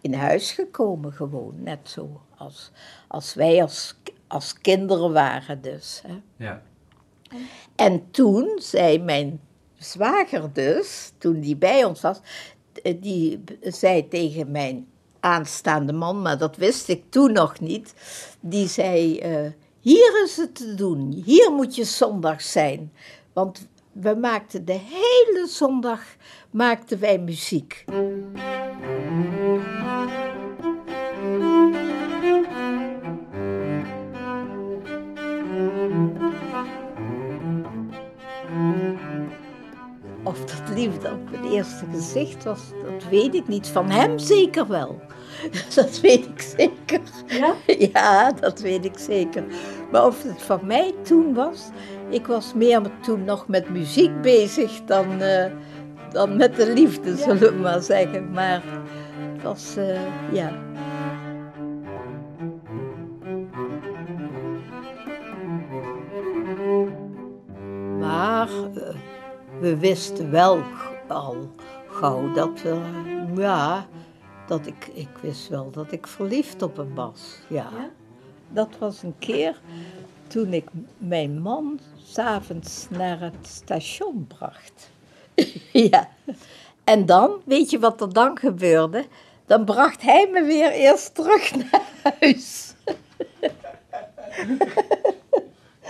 in 0.00 0.14
huis 0.14 0.52
gekomen 0.52 1.12
gewoon, 1.12 1.54
net 1.62 1.78
zo 1.82 2.20
als, 2.36 2.70
als 3.08 3.34
wij 3.34 3.62
als, 3.62 3.94
als 4.26 4.60
kinderen 4.60 5.12
waren 5.12 5.62
dus. 5.62 6.02
Hè. 6.06 6.20
Ja. 6.36 6.62
En 7.76 8.10
toen 8.10 8.58
zei 8.62 8.98
mijn 8.98 9.40
zwager 9.78 10.52
dus, 10.52 11.12
toen 11.18 11.40
die 11.40 11.56
bij 11.56 11.84
ons 11.84 12.00
was, 12.00 12.20
eh, 12.82 12.96
die 13.00 13.44
zei 13.62 14.08
tegen 14.08 14.50
mijn 14.50 14.86
aanstaande 15.20 15.92
man, 15.92 16.22
maar 16.22 16.38
dat 16.38 16.56
wist 16.56 16.88
ik 16.88 17.04
toen 17.08 17.32
nog 17.32 17.60
niet, 17.60 17.94
die 18.40 18.68
zei, 18.68 19.18
eh, 19.18 19.50
hier 19.80 20.22
is 20.24 20.36
het 20.36 20.54
te 20.54 20.74
doen, 20.74 21.22
hier 21.24 21.52
moet 21.52 21.74
je 21.74 21.84
zondag 21.84 22.42
zijn. 22.42 22.92
Want 23.32 23.68
we 23.92 24.14
maakten 24.14 24.64
de 24.64 24.80
hele 24.82 25.46
zondag 25.48 26.02
maakten 26.50 27.00
wij 27.00 27.18
muziek. 27.18 27.84
Of 40.22 40.44
dat 40.44 40.76
liefde 40.76 41.10
op 41.10 41.30
het 41.30 41.52
eerste 41.52 41.84
gezicht 41.92 42.44
was, 42.44 42.60
dat 42.84 43.08
weet 43.10 43.34
ik 43.34 43.48
niet. 43.48 43.68
Van 43.68 43.90
hem 43.90 44.18
zeker 44.18 44.68
wel. 44.68 45.00
Dat 45.74 46.00
weet 46.00 46.26
ik 46.26 46.40
zeker. 46.40 47.00
Ja? 47.26 47.54
Ja, 47.92 48.32
dat 48.32 48.60
weet 48.60 48.84
ik 48.84 48.98
zeker. 48.98 49.44
Maar 49.90 50.06
of 50.06 50.22
het 50.22 50.42
van 50.42 50.60
mij 50.66 50.94
toen 51.02 51.34
was, 51.34 51.68
ik 52.10 52.26
was 52.26 52.54
meer 52.54 52.80
toen 53.00 53.24
nog 53.24 53.48
met 53.48 53.70
muziek 53.70 54.20
bezig 54.22 54.84
dan, 54.84 55.20
eh, 55.20 55.52
dan 56.10 56.36
met 56.36 56.56
de 56.56 56.72
liefde, 56.72 57.16
zullen 57.16 57.54
we 57.54 57.60
maar 57.60 57.82
zeggen. 57.82 58.30
Maar 58.30 58.62
het 59.32 59.42
was, 59.42 59.76
eh, 59.76 60.32
ja. 60.32 60.50
Maar 67.98 68.48
eh, 68.48 68.94
we 69.60 69.78
wisten 69.78 70.30
wel 70.30 70.62
al 71.08 71.36
gauw 71.88 72.32
dat 72.32 72.62
we, 72.62 72.80
ja, 73.36 73.86
dat 74.46 74.66
ik, 74.66 74.90
ik 74.92 75.08
wist 75.20 75.48
wel 75.48 75.70
dat 75.70 75.92
ik 75.92 76.06
verliefd 76.06 76.62
op 76.62 76.76
hem 76.76 76.94
was. 76.94 77.38
Ja. 77.48 77.68
Ja? 77.76 77.90
Dat 78.48 78.68
was 78.78 79.02
een 79.02 79.14
keer 79.18 79.60
toen 80.30 80.52
ik 80.52 80.68
mijn 80.98 81.40
man 81.40 81.80
s'avonds 82.02 82.86
naar 82.90 83.20
het 83.20 83.46
station 83.46 84.26
bracht. 84.26 84.90
ja. 85.90 86.08
En 86.84 87.06
dan, 87.06 87.30
weet 87.44 87.70
je 87.70 87.78
wat 87.78 88.00
er 88.00 88.12
dan 88.12 88.38
gebeurde? 88.38 89.04
Dan 89.46 89.64
bracht 89.64 90.02
hij 90.02 90.28
me 90.32 90.42
weer 90.42 90.70
eerst 90.70 91.14
terug 91.14 91.54
naar 91.54 92.14
huis. 92.20 92.74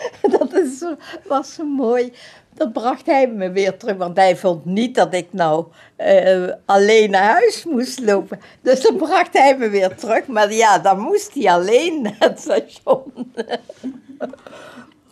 Dat 0.38 0.52
is, 0.52 0.84
was 1.26 1.54
zo 1.54 1.64
mooi. 1.64 2.12
Dan 2.54 2.72
bracht 2.72 3.06
hij 3.06 3.28
me 3.28 3.50
weer 3.50 3.76
terug, 3.76 3.96
want 3.96 4.16
hij 4.16 4.36
vond 4.36 4.64
niet 4.64 4.94
dat 4.94 5.14
ik 5.14 5.32
nou 5.32 5.66
eh, 5.96 6.48
alleen 6.64 7.10
naar 7.10 7.32
huis 7.32 7.64
moest 7.64 8.00
lopen. 8.00 8.40
Dus 8.60 8.80
dan 8.82 8.96
bracht 8.96 9.32
hij 9.32 9.56
me 9.56 9.68
weer 9.68 9.96
terug. 9.96 10.26
Maar 10.26 10.52
ja, 10.52 10.78
dan 10.78 10.98
moest 11.00 11.34
hij 11.34 11.52
alleen 11.52 12.02
naar 12.02 12.16
het 12.18 12.40
station. 12.40 13.32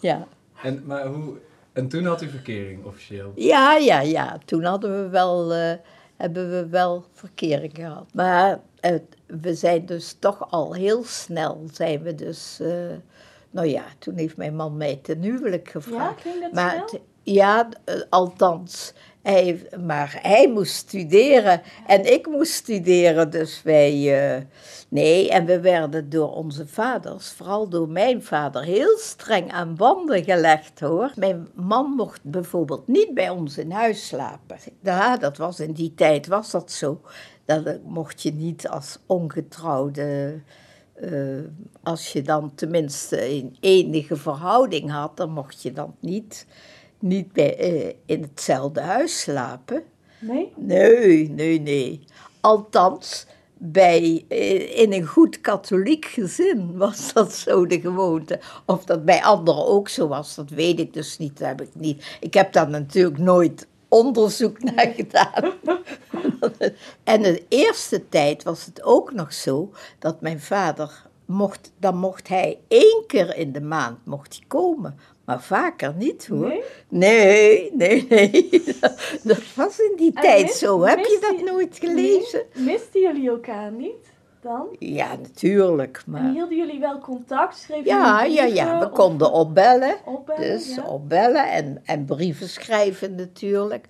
ja. 0.01 0.27
En, 0.63 0.83
maar 0.87 1.07
hoe, 1.07 1.37
en 1.73 1.89
toen 1.89 2.05
had 2.05 2.23
u 2.23 2.29
verkering 2.29 2.85
officieel? 2.85 3.33
ja, 3.35 3.77
ja, 3.77 4.01
ja. 4.01 4.39
Toen 4.45 4.65
hadden 4.65 5.03
we 5.03 5.09
wel, 5.09 5.55
eh, 5.55 5.73
hebben 6.17 6.51
we 6.51 6.67
wel 6.67 7.05
verkering 7.13 7.73
gehad. 7.75 8.07
Maar 8.13 8.61
eh, 8.81 8.95
we 9.27 9.55
zijn 9.55 9.87
dus 9.87 10.17
toch 10.19 10.51
al 10.51 10.75
heel 10.75 11.05
snel, 11.05 11.65
zijn 11.73 12.03
we 12.03 12.15
dus... 12.15 12.61
nou 13.59 13.71
ja, 13.71 13.85
toen 13.99 14.17
heeft 14.17 14.37
mijn 14.37 14.57
man 14.57 14.77
mij 14.77 14.99
ten 15.03 15.23
huwelijk 15.23 15.67
Ja, 15.67 15.71
gevraagd. 15.73 16.21
ging 16.21 16.41
dat 16.41 16.53
Maar 16.53 16.75
het- 16.77 17.01
ja, 17.23 17.69
eh, 17.85 17.95
althans. 18.11 18.93
Hij, 19.23 19.67
maar 19.87 20.19
hij 20.23 20.49
moest 20.51 20.73
studeren 20.75 21.63
en 21.87 22.13
ik 22.13 22.27
moest 22.27 22.53
studeren, 22.53 23.31
dus 23.31 23.63
wij... 23.63 23.93
eh, 24.37 24.43
nee, 24.89 25.31
en 25.31 25.45
we 25.45 25.61
werden 25.61 26.09
door 26.11 26.35
onze 26.35 26.67
vaders, 26.67 27.31
vooral 27.33 27.69
door 27.69 27.89
mijn 27.89 28.23
vader, 28.23 28.63
heel 28.63 28.99
streng 28.99 29.53
aan 29.53 29.75
banden 29.75 30.25
gelegd, 30.25 30.81
hoor. 30.81 31.13
Mijn 31.17 31.49
man 31.55 31.91
mocht 31.91 32.21
bijvoorbeeld 32.23 32.87
niet 32.89 33.15
bij 33.15 33.29
ons 33.31 33.59
in 33.59 33.71
huis 33.71 34.07
slapen. 34.07 34.57
Ja, 34.83 35.17
dat 35.17 35.37
was 35.37 35.61
in 35.61 35.73
die 35.73 35.95
tijd, 35.95 36.27
was 36.27 36.51
dat 36.51 36.71
zo. 36.73 37.01
Dat 37.45 37.65
eh, 37.65 37.75
mocht 37.85 38.23
je 38.23 38.33
niet 38.33 38.69
als 38.69 38.99
ongetrouwde... 39.07 40.41
eh, 41.01 41.45
als 41.83 42.13
je 42.13 42.23
dan 42.23 42.55
tenminste 42.55 43.31
een 43.31 43.57
enige 43.61 44.17
verhouding 44.17 44.91
had, 44.91 45.17
dan 45.17 45.31
mocht 45.31 45.63
je 45.63 45.73
dan 45.73 45.95
niet, 46.01 46.47
niet 46.99 47.33
bij, 47.33 47.57
eh, 47.57 47.95
in 48.07 48.23
hetzelfde 48.23 48.81
huis 48.81 49.21
slapen. 49.21 49.83
Nee? 50.19 50.53
Nee, 50.57 51.31
nee, 51.31 51.61
nee. 51.61 52.05
Althans, 52.41 53.27
bij, 53.59 54.25
eh, 54.29 54.79
in 54.79 54.93
een 54.93 55.07
goed 55.07 55.41
katholiek 55.41 56.05
gezin 56.05 56.77
was 56.77 57.13
dat 57.13 57.33
zo 57.33 57.67
de 57.67 57.81
gewoonte. 57.81 58.41
Of 58.67 58.85
dat 58.85 59.05
bij 59.05 59.23
anderen 59.23 59.67
ook 59.67 59.89
zo 59.89 60.09
was, 60.09 60.35
dat 60.35 60.51
weet 60.51 60.81
ik 60.81 60.93
dus 60.93 61.19
niet. 61.19 61.39
Dat 61.39 61.49
heb 61.49 61.61
ik, 61.61 61.71
niet. 61.73 62.17
ik 62.21 62.35
heb 62.35 62.53
daar 62.53 62.71
natuurlijk 62.71 63.19
nooit 63.19 63.67
onderzoek 63.89 64.63
naar 64.63 64.93
gedaan. 64.97 65.53
en 67.05 67.23
de 67.23 67.43
eerste 67.49 68.09
tijd 68.09 68.43
was 68.43 68.65
het 68.65 68.83
ook 68.83 69.13
nog 69.13 69.33
zo 69.33 69.73
dat 69.99 70.21
mijn 70.21 70.41
vader 70.41 71.07
mocht, 71.25 71.73
dan 71.79 71.97
mocht 71.97 72.29
hij 72.29 72.59
één 72.69 73.05
keer 73.07 73.37
in 73.37 73.53
de 73.53 73.61
maand 73.61 73.99
mocht 74.05 74.37
hij 74.37 74.45
komen. 74.47 74.99
Maar 75.25 75.43
vaker 75.43 75.95
niet 75.97 76.27
hoor. 76.27 76.49
Nee? 76.49 76.63
Nee, 76.89 77.71
nee, 77.75 78.07
nee. 78.09 78.65
Dat 79.23 79.55
was 79.55 79.79
in 79.79 79.93
die 79.97 80.13
En 80.15 80.23
tijd 80.23 80.51
zo. 80.51 80.83
Heb 80.83 80.99
je 80.99 81.19
dat 81.21 81.53
nooit 81.53 81.79
gelezen? 81.79 82.43
Nee? 82.55 82.65
Misten 82.65 83.01
jullie 83.01 83.29
elkaar 83.29 83.73
niet 83.73 84.17
dan? 84.43 84.67
Ja, 84.79 85.09
natuurlijk. 85.17 86.03
En 86.07 86.13
Maar... 86.13 86.31
hielden 86.31 86.57
jullie 86.57 86.81
wel 86.81 86.99
contact? 86.99 87.57
Schreven 87.57 87.85
Ja, 87.85 88.25
ja, 88.25 88.45
ja. 88.45 88.79
We 88.79 88.85
of 88.87 88.93
konden 88.93 89.33
opbellen. 89.33 89.97
opbellen? 90.05 90.41
Dus 90.43 90.75
ja? 90.75 90.83
opbellen 90.83 91.51
en, 91.51 91.83
en 91.85 92.05
brieven 92.05 92.49
schrijven 92.49 93.15
natuurlijk. 93.15 93.87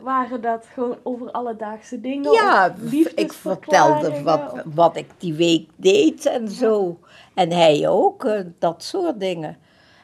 Waren 0.00 0.40
dat 0.40 0.66
gewoon 0.72 0.98
over 1.02 1.30
alledaagse 1.30 2.00
dingen? 2.00 2.32
Ja, 2.32 2.74
ik 3.14 3.32
vertelde 3.32 4.22
wat, 4.22 4.62
wat 4.64 4.96
ik 4.96 5.06
die 5.18 5.34
week 5.34 5.68
deed 5.76 6.26
en 6.26 6.48
zo. 6.48 6.98
En 7.34 7.50
hij 7.50 7.88
ook, 7.88 8.24
eh, 8.24 8.40
dat 8.58 8.82
soort 8.82 9.20
dingen. 9.20 9.56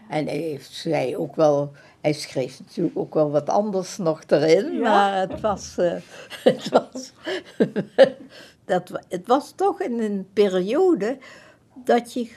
En 0.09 0.27
hij 0.27 0.37
heeft, 0.37 0.73
zei 0.73 1.17
ook 1.17 1.37
wel, 1.37 1.73
hij 2.01 2.13
schreef 2.13 2.61
natuurlijk 2.61 2.99
ook 2.99 3.15
wel 3.15 3.31
wat 3.31 3.49
anders 3.49 3.97
nog 3.97 4.23
erin, 4.27 4.73
Ja? 4.73 4.81
maar 4.81 5.19
het 5.19 5.41
was, 5.41 5.79
eh, 5.79 5.93
het, 6.45 6.69
was 6.69 7.13
dat, 8.69 8.91
het 9.09 9.27
was 9.27 9.53
toch 9.57 9.81
in 9.81 10.01
een 10.01 10.29
periode 10.33 11.19
dat 11.75 12.13
je 12.13 12.31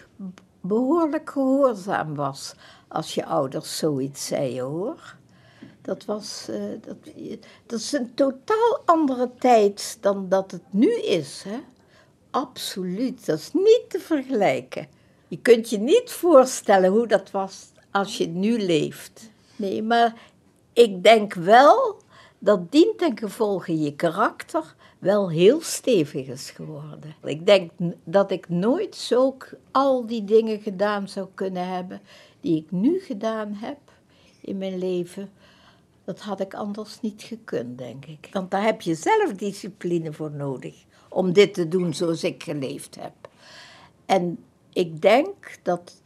behoorlijk 0.61 1.29
gehoorzaam 1.29 2.15
was 2.15 2.53
als 2.87 3.13
je 3.15 3.25
ouders 3.25 3.77
zoiets 3.77 4.25
zeiden 4.25 4.63
hoor. 4.63 5.15
Dat, 5.81 6.05
was, 6.05 6.47
eh, 6.49 6.61
dat, 6.81 6.95
dat 7.65 7.79
is 7.79 7.91
een 7.91 8.13
totaal 8.13 8.81
andere 8.85 9.31
tijd 9.39 9.97
dan 10.01 10.29
dat 10.29 10.51
het 10.51 10.63
nu 10.69 10.93
is. 10.93 11.43
Hè? 11.43 11.59
Absoluut, 12.31 13.25
dat 13.25 13.37
is 13.37 13.53
niet 13.53 13.85
te 13.87 13.99
vergelijken. 13.99 14.87
Je 15.27 15.37
kunt 15.37 15.69
je 15.69 15.77
niet 15.77 16.11
voorstellen 16.11 16.91
hoe 16.91 17.07
dat 17.07 17.31
was 17.31 17.71
als 17.91 18.17
je 18.17 18.27
nu 18.27 18.57
leeft. 18.57 19.29
Nee, 19.55 19.83
maar 19.83 20.13
ik 20.73 21.03
denk 21.03 21.33
wel 21.33 22.01
dat 22.39 22.71
dient 22.71 22.97
ten 22.97 23.17
gevolge 23.17 23.79
je 23.79 23.95
karakter 23.95 24.75
wel 25.01 25.29
heel 25.29 25.61
stevig 25.61 26.27
is 26.27 26.49
geworden. 26.49 27.15
Ik 27.23 27.45
denk 27.45 27.71
dat 28.03 28.31
ik 28.31 28.49
nooit 28.49 28.95
zo 28.95 29.37
al 29.71 30.05
die 30.05 30.23
dingen 30.23 30.61
gedaan 30.61 31.07
zou 31.07 31.27
kunnen 31.33 31.67
hebben 31.67 32.01
die 32.39 32.57
ik 32.57 32.71
nu 32.71 32.99
gedaan 32.99 33.53
heb 33.53 33.77
in 34.41 34.57
mijn 34.57 34.77
leven. 34.77 35.31
Dat 36.03 36.19
had 36.19 36.39
ik 36.39 36.53
anders 36.53 37.01
niet 37.01 37.21
gekund, 37.21 37.77
denk 37.77 38.05
ik. 38.05 38.29
Want 38.31 38.51
daar 38.51 38.63
heb 38.63 38.81
je 38.81 38.95
zelf 38.95 39.33
discipline 39.33 40.13
voor 40.13 40.31
nodig 40.31 40.75
om 41.09 41.33
dit 41.33 41.53
te 41.53 41.67
doen 41.67 41.93
zoals 41.93 42.23
ik 42.23 42.43
geleefd 42.43 42.95
heb. 42.99 43.13
En 44.05 44.43
ik 44.73 45.01
denk 45.01 45.59
dat 45.61 46.01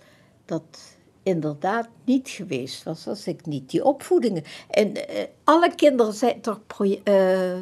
dat 0.45 0.97
inderdaad 1.23 1.88
niet 2.03 2.29
geweest 2.29 2.84
was 2.84 3.08
als 3.08 3.27
ik 3.27 3.45
niet 3.45 3.69
die 3.69 3.86
opvoedingen. 3.86 4.43
En 4.69 5.08
eh, 5.08 5.23
alle 5.43 5.75
kinderen 5.75 6.13
zijn 6.13 6.41
toch 6.41 6.60
eh, 7.03 7.58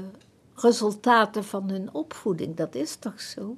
resultaten 0.63 1.43
van 1.43 1.69
hun 1.69 1.93
opvoeding, 1.93 2.55
dat 2.55 2.75
is 2.75 2.95
toch 2.95 3.21
zo? 3.21 3.57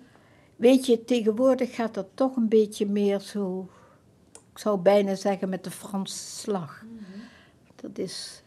Weet 0.56 0.86
je, 0.86 1.04
tegenwoordig 1.06 1.76
gaat 1.76 1.94
dat 1.94 2.08
toch 2.13 2.36
een 2.36 2.50
beetje 2.50 2.86
meer 2.86 3.20
zo, 3.20 3.70
ik 4.52 4.60
zou 4.60 4.78
bijna 4.80 5.15
zeggen 5.15 5.50
met 5.50 5.63
de 5.63 5.72
Franse 5.72 6.18
slag. 6.39 6.84
Dat 7.76 7.98
is. 7.98 8.41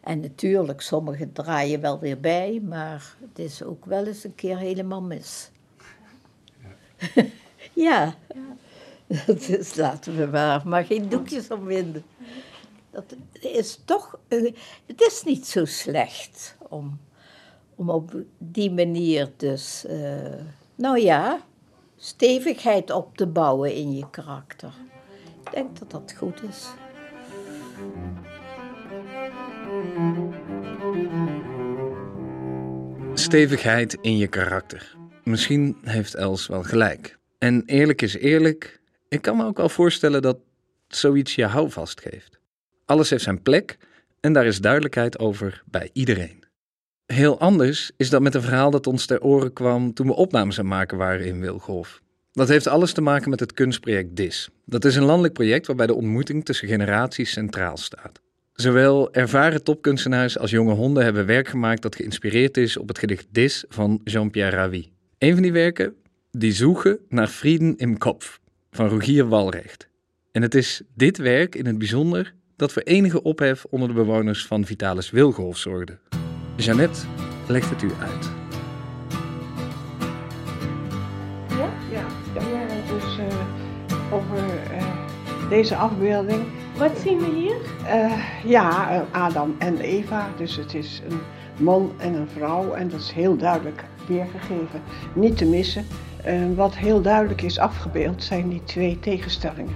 En 0.00 0.20
natuurlijk, 0.20 0.80
sommigen 0.80 1.32
draaien 1.32 1.80
wel 1.80 1.98
weer 1.98 2.20
bij, 2.20 2.60
maar 2.68 3.16
het 3.20 3.38
is 3.38 3.62
ook 3.62 3.84
wel 3.84 4.06
eens 4.06 4.24
een 4.24 4.34
keer 4.34 4.58
helemaal 4.58 5.02
mis. 5.02 5.50
Ja, 7.72 8.14
dat 9.26 9.48
is, 9.48 9.74
laten 9.84 10.16
we 10.16 10.26
maar, 10.26 10.68
maar 10.68 10.84
geen 10.84 11.08
doekjes 11.08 11.48
omwinden. 11.50 12.04
Dat 12.90 13.14
is 13.40 13.80
toch, 13.84 14.18
een- 14.28 14.56
het 14.86 15.00
is 15.00 15.22
niet 15.24 15.46
zo 15.46 15.64
slecht 15.64 16.56
om, 16.72 17.00
om 17.74 17.90
op 17.90 18.14
die 18.38 18.70
manier 18.70 19.30
dus, 19.36 19.84
eh, 19.86 20.40
nou 20.74 21.00
ja, 21.00 21.40
stevigheid 21.96 22.90
op 22.90 23.16
te 23.16 23.26
bouwen 23.26 23.74
in 23.74 23.96
je 23.96 24.10
karakter. 24.10 24.72
Ik 25.44 25.52
denk 25.52 25.78
dat 25.78 25.90
dat 25.90 26.14
goed 26.16 26.42
is. 26.42 26.68
Stevigheid 33.14 33.98
in 34.00 34.16
je 34.16 34.26
karakter. 34.26 34.96
Misschien 35.24 35.76
heeft 35.82 36.14
Els 36.14 36.46
wel 36.46 36.62
gelijk. 36.62 37.18
En 37.38 37.62
eerlijk 37.66 38.02
is 38.02 38.16
eerlijk, 38.16 38.80
ik 39.08 39.22
kan 39.22 39.36
me 39.36 39.44
ook 39.44 39.56
wel 39.56 39.68
voorstellen 39.68 40.22
dat 40.22 40.38
zoiets 40.88 41.34
je 41.34 41.46
houvast 41.46 42.00
geeft. 42.00 42.38
Alles 42.84 43.10
heeft 43.10 43.22
zijn 43.22 43.42
plek 43.42 43.78
en 44.20 44.32
daar 44.32 44.46
is 44.46 44.60
duidelijkheid 44.60 45.18
over 45.18 45.62
bij 45.66 45.90
iedereen. 45.92 46.41
Heel 47.06 47.38
anders 47.38 47.90
is 47.96 48.10
dat 48.10 48.22
met 48.22 48.34
een 48.34 48.42
verhaal 48.42 48.70
dat 48.70 48.86
ons 48.86 49.06
ter 49.06 49.22
oren 49.22 49.52
kwam 49.52 49.94
toen 49.94 50.06
we 50.06 50.14
opnames 50.14 50.58
aan 50.58 50.64
het 50.64 50.74
maken 50.74 50.98
waren 50.98 51.26
in 51.26 51.40
Wilgolf. 51.40 52.02
Dat 52.32 52.48
heeft 52.48 52.66
alles 52.66 52.92
te 52.92 53.00
maken 53.00 53.30
met 53.30 53.40
het 53.40 53.52
kunstproject 53.52 54.16
DIS. 54.16 54.48
Dat 54.64 54.84
is 54.84 54.96
een 54.96 55.04
landelijk 55.04 55.34
project 55.34 55.66
waarbij 55.66 55.86
de 55.86 55.94
ontmoeting 55.94 56.44
tussen 56.44 56.68
generaties 56.68 57.32
centraal 57.32 57.76
staat. 57.76 58.20
Zowel 58.52 59.12
ervaren 59.12 59.62
topkunstenaars 59.62 60.38
als 60.38 60.50
jonge 60.50 60.74
honden 60.74 61.04
hebben 61.04 61.26
werk 61.26 61.48
gemaakt 61.48 61.82
dat 61.82 61.96
geïnspireerd 61.96 62.56
is 62.56 62.76
op 62.76 62.88
het 62.88 62.98
gedicht 62.98 63.26
Dis 63.30 63.64
van 63.68 64.00
Jean-Pierre 64.04 64.56
Ravi. 64.56 64.90
Een 65.18 65.32
van 65.32 65.42
die 65.42 65.52
werken, 65.52 65.94
Die 66.30 66.52
zoeken 66.52 66.98
naar 67.08 67.28
Frieden 67.28 67.76
im 67.76 67.98
Kopf, 67.98 68.40
van 68.70 68.88
Rogier 68.88 69.28
Walrecht. 69.28 69.88
En 70.30 70.42
het 70.42 70.54
is 70.54 70.82
dit 70.94 71.16
werk 71.16 71.54
in 71.54 71.66
het 71.66 71.78
bijzonder 71.78 72.34
dat 72.56 72.72
voor 72.72 72.82
enige 72.82 73.22
ophef 73.22 73.64
onder 73.70 73.88
de 73.88 73.94
bewoners 73.94 74.46
van 74.46 74.64
Vitalis 74.64 75.10
Wilgolf 75.10 75.56
zorgde. 75.56 75.98
Jeannette 76.62 77.00
legt 77.46 77.70
het 77.70 77.82
u 77.82 77.90
uit. 78.00 78.30
Ja, 81.48 81.68
ja 81.90 82.02
dus 82.88 83.18
eh, 83.18 84.14
over 84.14 84.38
eh, 84.70 84.84
deze 85.48 85.76
afbeelding. 85.76 86.44
Wat 86.76 86.98
zien 86.98 87.18
we 87.18 87.30
hier? 87.34 87.56
Eh, 87.86 88.12
ja, 88.44 89.04
Adam 89.10 89.54
en 89.58 89.80
Eva. 89.80 90.28
Dus 90.36 90.56
het 90.56 90.74
is 90.74 91.02
een 91.08 91.20
man 91.64 91.92
en 91.96 92.14
een 92.14 92.28
vrouw. 92.28 92.72
En 92.72 92.88
dat 92.88 93.00
is 93.00 93.12
heel 93.12 93.36
duidelijk 93.36 93.84
weergegeven. 94.06 94.82
Niet 95.12 95.36
te 95.36 95.44
missen. 95.44 95.86
Wat 96.54 96.76
heel 96.76 97.00
duidelijk 97.00 97.42
is 97.42 97.58
afgebeeld 97.58 98.22
zijn 98.22 98.48
die 98.48 98.64
twee 98.64 98.98
tegenstellingen. 99.00 99.74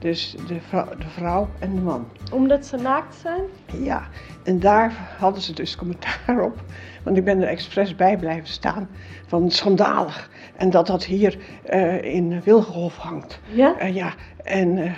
Dus 0.00 0.36
de 0.46 0.60
vrouw, 0.60 0.84
de 0.98 1.08
vrouw 1.08 1.48
en 1.58 1.74
de 1.74 1.80
man. 1.80 2.08
Omdat 2.32 2.66
ze 2.66 2.76
naakt 2.76 3.14
zijn? 3.14 3.40
Ja, 3.84 4.08
en 4.44 4.60
daar 4.60 4.92
hadden 5.18 5.42
ze 5.42 5.52
dus 5.52 5.76
commentaar 5.76 6.40
op. 6.44 6.62
Want 7.02 7.16
ik 7.16 7.24
ben 7.24 7.40
er 7.42 7.48
expres 7.48 7.96
bij 7.96 8.16
blijven 8.16 8.48
staan 8.48 8.88
van 9.26 9.50
schandalig. 9.50 10.30
En 10.56 10.70
dat 10.70 10.86
dat 10.86 11.04
hier 11.04 11.38
eh, 11.64 12.02
in 12.14 12.40
Wilgenhof 12.44 12.96
hangt. 12.96 13.40
Ja? 13.52 13.78
Eh, 13.78 13.94
ja, 13.94 14.14
en 14.44 14.94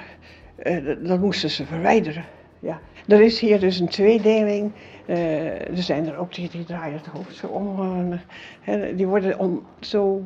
eh, 0.57 0.85
dat- 1.07 1.21
moesten 1.21 1.51
ze 1.51 1.67
verwijderen. 1.67 2.25
Ja. 2.61 2.81
Er 3.07 3.21
is 3.21 3.41
hier 3.41 3.61
dus 3.61 3.79
een 3.81 3.89
tweedeling. 3.89 4.73
Er 5.07 5.83
zijn 5.83 6.07
er 6.09 6.17
ook 6.17 6.35
die, 6.35 6.49
die 6.51 6.65
draaien 6.65 6.97
het 6.97 7.07
hoofd 7.07 7.35
zo 7.37 7.47
om. 7.47 8.19
hè, 8.61 8.95
die 8.95 9.07
worden 9.07 9.39
om, 9.39 9.63
zo 9.81 10.23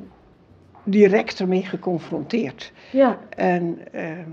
direct 0.84 1.40
ermee 1.40 1.62
geconfronteerd. 1.62 2.72
Ja. 2.92 3.18
En 3.36 3.78
ehm, 3.92 4.30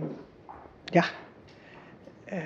ja, 0.94 1.04
eh, 2.26 2.38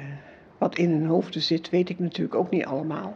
wat 0.58 0.78
in 0.78 0.92
hun 0.92 1.06
hoofden 1.06 1.42
zit, 1.42 1.70
weet 1.70 1.90
ik 1.90 2.00
natuurlijk 2.00 2.36
ook 2.36 2.50
niet 2.50 2.66
allemaal. 2.66 3.16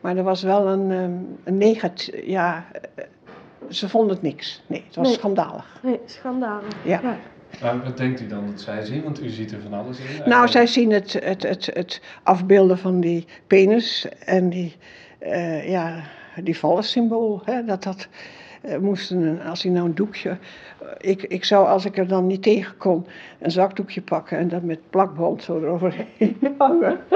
Maar 0.00 0.16
er 0.16 0.22
was 0.22 0.42
wel 0.42 0.68
een, 0.68 0.90
ehm, 0.90 1.12
een 1.44 1.58
negatief. 1.58 2.26
Ja, 2.26 2.66
eh, 2.72 3.04
ze 3.70 3.88
vonden 3.88 4.10
het 4.10 4.22
niks. 4.22 4.62
Nee, 4.66 4.82
het 4.86 4.96
was 4.96 5.06
Nee. 5.06 5.16
schandalig. 5.16 5.78
Nee, 5.82 6.00
schandalig. 6.04 6.74
Ja. 6.84 7.00
Maar 7.62 7.82
wat 7.84 7.96
denkt 7.96 8.20
u 8.20 8.26
dan 8.26 8.46
dat 8.46 8.60
zij 8.60 8.84
zien? 8.84 9.02
Want 9.02 9.22
u 9.22 9.28
ziet 9.28 9.52
er 9.52 9.60
van 9.60 9.74
alles 9.74 9.98
in. 9.98 10.28
Nou, 10.28 10.48
zij 10.48 10.66
zien 10.66 10.90
het, 10.92 11.12
het, 11.12 11.42
het, 11.42 11.66
het 11.66 12.00
afbeelden 12.22 12.78
van 12.78 13.00
die 13.00 13.26
penis 13.46 14.08
en 14.24 14.48
die, 14.48 14.76
eh 15.18 15.68
ja, 15.68 16.02
die 16.42 16.58
vallensymbool. 16.58 17.42
Hè, 17.44 17.64
dat 17.64 17.82
dat 17.82 18.08
moesten, 18.80 19.22
een- 19.22 19.42
als 19.42 19.62
hij 19.62 19.72
nou 19.72 19.86
een 19.86 19.94
doekje. 19.94 20.28
eh, 20.30 21.10
ik, 21.10 21.22
ik 21.22 21.44
zou, 21.44 21.66
als 21.66 21.84
ik 21.84 21.98
er 21.98 22.08
dan 22.08 22.26
niet 22.26 22.42
tegen 22.42 22.76
kon, 22.76 23.06
een 23.38 23.50
zakdoekje 23.50 24.02
pakken 24.02 24.38
en 24.38 24.48
dat 24.48 24.62
met 24.62 24.90
plakband 24.90 25.42
zo 25.42 25.58
eroverheen 25.60 26.36
hangen. 26.58 27.00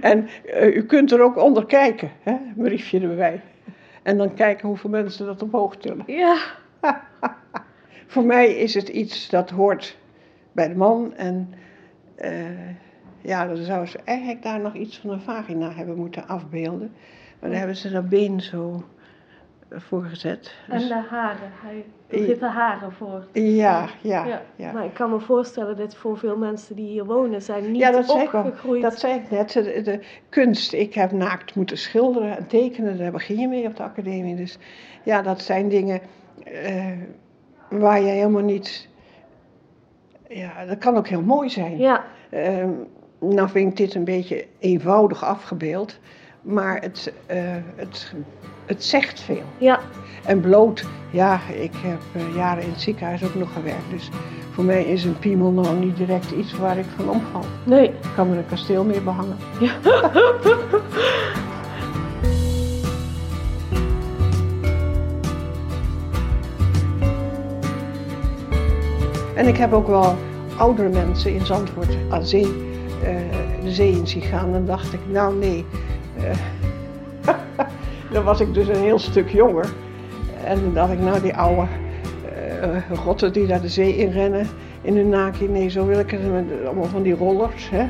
en 0.00 0.28
eh, 0.44 0.76
u 0.76 0.82
kunt 0.84 1.12
er 1.12 1.22
ook 1.22 1.36
onder 1.42 1.66
kijken, 1.66 2.10
hè, 2.22 2.30
een 2.32 2.54
briefje 2.56 3.00
erbij. 3.00 3.40
En 4.02 4.16
dan 4.16 4.34
kijken 4.34 4.68
hoeveel 4.68 4.90
mensen 4.90 5.26
dat 5.26 5.42
omhoog 5.42 5.76
tillen. 5.76 6.04
Ja. 6.06 6.36
Voor 8.06 8.24
mij 8.24 8.46
is 8.56 8.74
het 8.74 8.88
iets 8.88 9.28
dat 9.28 9.50
hoort 9.50 9.96
bij 10.52 10.68
de 10.68 10.74
man. 10.74 11.14
En 11.14 11.52
eh, 12.14 12.44
ja, 13.20 13.46
dan 13.46 13.56
zou 13.56 13.86
ze 13.86 13.98
eigenlijk 14.04 14.42
daar 14.42 14.60
nog 14.60 14.74
iets 14.74 14.98
van 14.98 15.10
een 15.10 15.20
vagina 15.20 15.72
hebben 15.72 15.96
moeten 15.96 16.28
afbeelden. 16.28 16.92
Maar 17.40 17.50
daar 17.50 17.58
hebben 17.58 17.76
ze 17.76 17.90
dat 17.90 18.08
been 18.08 18.40
zo 18.40 18.84
eh, 19.68 19.78
voor 19.80 20.02
gezet. 20.04 20.54
En 20.68 20.78
Dus- 20.78 20.88
de 20.88 20.94
haren. 21.10 21.50
Hij, 21.62 21.84
er 22.08 22.24
zitten 22.24 22.50
haren 22.50 22.92
voor. 22.92 23.26
ja, 23.32 23.88
ja, 24.02 24.24
Ja. 24.26 24.42
ja. 24.56 24.72
Maar 24.72 24.84
ik 24.84 24.94
kan 24.94 25.10
me 25.10 25.20
voorstellen 25.20 25.76
dat 25.76 25.96
voor 25.96 26.18
veel 26.18 26.36
mensen 26.36 26.76
die 26.76 26.86
hier 26.88 27.04
wonen 27.04 27.42
zijn 27.42 27.70
niet 27.72 27.80
Ja, 27.80 27.90
dat 27.90 28.06
zei, 28.10 28.22
ik 28.22 28.34
al. 28.34 28.44
opgegroeid. 28.44 28.82
dat 28.82 28.98
zei 28.98 29.14
ik 29.14 29.30
net. 29.30 29.52
De, 29.52 29.80
de 29.82 30.00
kunst. 30.28 30.72
Ik 30.72 30.94
heb 30.94 31.12
naakt 31.12 31.54
moeten 31.54 31.78
schilderen 31.78 32.36
en 32.36 32.46
tekenen. 32.46 32.98
Daar 32.98 33.12
begin 33.12 33.38
je 33.38 33.48
mee 33.48 33.66
op 33.66 33.76
de 33.76 33.82
academie. 33.82 34.36
Dus 34.36 34.58
ja, 35.02 35.22
dat 35.22 35.40
zijn 35.42 35.68
dingen 35.68 36.00
eh, 36.44 36.92
waar 37.70 38.00
je 38.00 38.06
helemaal 38.10 38.42
niet. 38.42 38.88
Ja, 40.28 40.64
dat 40.64 40.78
kan 40.78 40.96
ook 40.96 41.08
heel 41.08 41.22
mooi 41.22 41.48
zijn. 41.50 41.78
Ja, 41.78 42.04
Ehm, 42.30 42.70
nou 43.20 43.48
vind 43.48 43.70
ik 43.70 43.76
dit 43.76 43.94
een 43.94 44.04
beetje 44.04 44.46
eenvoudig 44.58 45.24
afgebeeld, 45.24 45.98
maar 46.46 46.80
het, 46.80 47.12
eh, 47.26 47.38
het, 47.76 48.12
het 48.66 48.84
zegt 48.84 49.20
veel. 49.20 49.42
ja, 49.58 49.80
En 50.24 50.40
bloot, 50.40 50.84
ja, 51.10 51.40
ik 51.48 51.72
heb 51.74 52.00
eh, 52.12 52.34
jaren 52.34 52.62
in 52.62 52.70
het 52.70 52.80
ziekenhuis 52.80 53.24
ook 53.24 53.34
nog 53.34 53.52
gewerkt, 53.52 53.90
dus 53.90 54.10
voor 54.50 54.64
mij 54.64 54.84
is 54.84 55.04
een 55.04 55.18
piemel 55.18 55.50
nou 55.50 55.76
niet 55.76 55.96
direct 55.96 56.30
iets 56.30 56.56
waar 56.56 56.78
ik 56.78 56.84
van 56.96 57.10
omval. 57.10 57.44
nee. 57.64 57.88
Ik 57.88 58.10
kan 58.14 58.30
er 58.30 58.36
een 58.36 58.46
kasteel 58.46 58.84
mee 58.84 59.00
behangen. 59.00 59.36
En 69.36 69.46
ik 69.46 69.56
heb 69.56 69.72
ook 69.72 69.86
wel 69.86 70.16
oudere 70.56 70.88
mensen 70.88 71.34
in 71.34 71.46
Zandvoort 71.46 71.96
aan 72.10 72.26
zee, 72.26 72.46
eh, 73.02 73.16
de 73.62 73.70
zee 73.72 73.92
in 73.92 74.06
zien 74.06 74.22
gaan. 74.22 74.52
Dan 74.52 74.66
dacht 74.66 74.92
ik, 74.92 75.00
nou 75.08 75.34
nee. 75.34 75.64
Eh, 76.16 77.34
dan 78.12 78.24
was 78.24 78.40
ik 78.40 78.54
dus 78.54 78.68
een 78.68 78.82
heel 78.82 78.98
stuk 78.98 79.28
jonger. 79.28 79.66
En 80.44 80.60
dan 80.60 80.74
dacht 80.74 80.92
ik, 80.92 81.00
nou 81.00 81.20
die 81.20 81.34
oude 81.34 81.66
eh 82.50 82.98
rotten 83.04 83.32
die 83.32 83.46
daar 83.46 83.60
de 83.60 83.68
zee 83.68 83.96
in 83.96 84.10
rennen 84.10 84.46
in 84.82 84.96
hun 84.96 85.08
naakje. 85.08 85.48
Nee, 85.48 85.68
zo 85.68 85.86
wil 85.86 85.98
ik 85.98 86.10
het 86.10 86.32
met 86.32 86.44
allemaal 86.64 86.84
van 86.84 87.02
die 87.02 87.14
rollers. 87.14 87.70
Hè. 87.70 87.86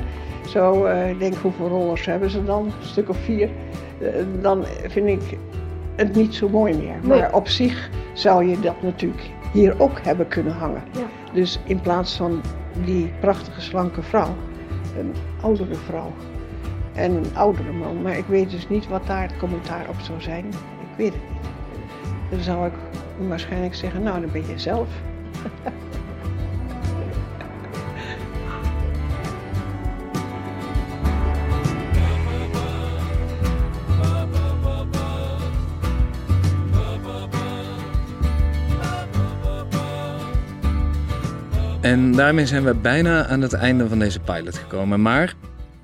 Zo, 0.48 0.84
eh, 0.84 1.10
ik 1.10 1.18
denk 1.18 1.34
hoeveel 1.34 1.68
rollers 1.68 2.06
hebben 2.06 2.30
ze 2.30 2.44
dan? 2.44 2.64
Een 2.64 2.86
stuk 2.86 3.08
of 3.08 3.16
vier. 3.16 3.48
Dan 4.40 4.64
vind 4.88 5.06
ik 5.06 5.38
het 5.96 6.14
niet 6.14 6.34
zo 6.34 6.48
mooi 6.48 6.76
meer. 6.76 6.94
Nee. 7.02 7.20
Maar 7.20 7.32
op 7.34 7.48
zich 7.48 7.90
zou 8.12 8.44
je 8.44 8.60
dat 8.60 8.82
natuurlijk 8.82 9.30
hier 9.52 9.74
ook 9.78 10.00
hebben 10.02 10.28
kunnen 10.28 10.52
hangen. 10.52 10.82
Ja. 10.92 11.32
Dus 11.32 11.60
in 11.64 11.80
plaats 11.80 12.16
van 12.16 12.40
die 12.84 13.12
prachtige 13.20 13.60
slanke 13.60 14.02
vrouw, 14.02 14.34
een 14.98 15.12
oudere 15.40 15.74
vrouw 15.74 16.12
en 16.96 17.12
een 17.12 17.36
oudere 17.36 17.72
man. 17.72 18.02
Maar 18.02 18.16
ik 18.16 18.26
weet 18.26 18.50
dus 18.50 18.68
niet 18.68 18.88
wat 18.88 19.06
daar 19.06 19.22
het 19.22 19.36
commentaar 19.36 19.88
op 19.88 20.00
zou 20.00 20.20
zijn. 20.20 20.46
Ik 20.46 20.96
weet 20.96 21.12
het 21.12 21.22
niet. 21.32 21.50
Dan 22.30 22.40
zou 22.40 22.66
ik 22.66 22.72
waarschijnlijk 23.28 23.74
zeggen, 23.74 24.02
nou 24.02 24.20
dan 24.20 24.30
ben 24.30 24.46
je 24.46 24.58
zelf. 24.58 24.88
En 41.80 42.12
daarmee 42.12 42.46
zijn 42.46 42.64
we 42.64 42.74
bijna 42.74 43.26
aan 43.26 43.40
het 43.40 43.52
einde 43.52 43.88
van 43.88 43.98
deze 43.98 44.20
pilot 44.20 44.58
gekomen. 44.58 45.02
Maar 45.02 45.34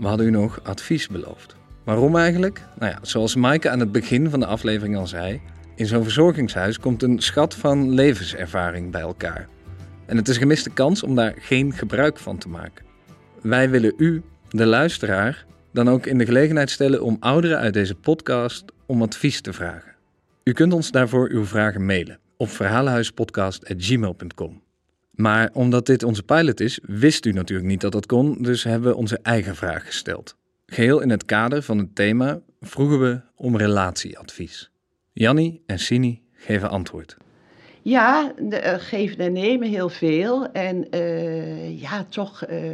we 0.02 0.08
hadden 0.08 0.26
u 0.26 0.30
nog 0.30 0.60
advies 0.62 1.08
beloofd. 1.08 1.56
Waarom 1.84 2.16
eigenlijk? 2.16 2.62
Nou 2.78 2.92
ja, 2.92 2.98
zoals 3.02 3.36
Maaike 3.36 3.70
aan 3.70 3.80
het 3.80 3.92
begin 3.92 4.30
van 4.30 4.40
de 4.40 4.46
aflevering 4.46 4.96
al 4.96 5.06
zei, 5.06 5.40
in 5.74 5.86
zo'n 5.86 6.02
verzorgingshuis 6.02 6.78
komt 6.78 7.02
een 7.02 7.20
schat 7.20 7.54
van 7.54 7.94
levenservaring 7.94 8.90
bij 8.90 9.00
elkaar. 9.00 9.48
En 10.06 10.16
het 10.16 10.28
is 10.28 10.34
een 10.34 10.40
gemiste 10.40 10.70
kans 10.70 11.02
om 11.02 11.14
daar 11.14 11.34
geen 11.38 11.72
gebruik 11.72 12.18
van 12.18 12.38
te 12.38 12.48
maken. 12.48 12.84
wij 13.40 13.70
willen 13.70 13.94
u, 13.96 14.22
de 14.50 14.66
luisteraar, 14.66 15.44
dan 15.72 15.90
ook 15.90 16.06
in 16.06 16.18
de 16.18 16.24
gelegenheid 16.24 16.70
stellen 16.70 17.02
om 17.02 17.16
ouderen 17.20 17.58
uit 17.58 17.74
deze 17.74 17.94
podcast 17.94 18.64
om 18.86 19.02
advies 19.02 19.40
te 19.40 19.52
vragen. 19.52 19.92
U 20.44 20.52
kunt 20.52 20.72
ons 20.72 20.90
daarvoor 20.90 21.30
uw 21.30 21.44
vragen 21.44 21.86
mailen 21.86 22.18
op 22.36 22.48
verhalenhuispodcast.gmail.com. 22.48 24.62
Maar 25.12 25.50
omdat 25.52 25.86
dit 25.86 26.02
onze 26.02 26.22
pilot 26.22 26.60
is, 26.60 26.80
wist 26.82 27.26
u 27.26 27.32
natuurlijk 27.32 27.68
niet 27.68 27.80
dat 27.80 27.92
dat 27.92 28.06
kon, 28.06 28.42
dus 28.42 28.64
hebben 28.64 28.90
we 28.90 28.96
onze 28.96 29.18
eigen 29.22 29.56
vraag 29.56 29.86
gesteld. 29.86 30.36
Geheel 30.66 31.00
in 31.00 31.10
het 31.10 31.24
kader 31.24 31.62
van 31.62 31.78
het 31.78 31.94
thema 31.94 32.40
vroegen 32.60 33.00
we 33.00 33.20
om 33.36 33.56
relatieadvies. 33.56 34.70
Jannie 35.12 35.62
en 35.66 35.78
Sini 35.78 36.22
geven 36.32 36.70
antwoord. 36.70 37.16
Ja, 37.82 38.32
de, 38.38 38.56
eh, 38.56 38.78
geven 38.78 39.18
en 39.18 39.32
nemen 39.32 39.68
heel 39.68 39.88
veel. 39.88 40.52
En 40.52 40.90
eh, 40.90 41.80
ja, 41.80 42.04
toch 42.04 42.42
eh, 42.42 42.70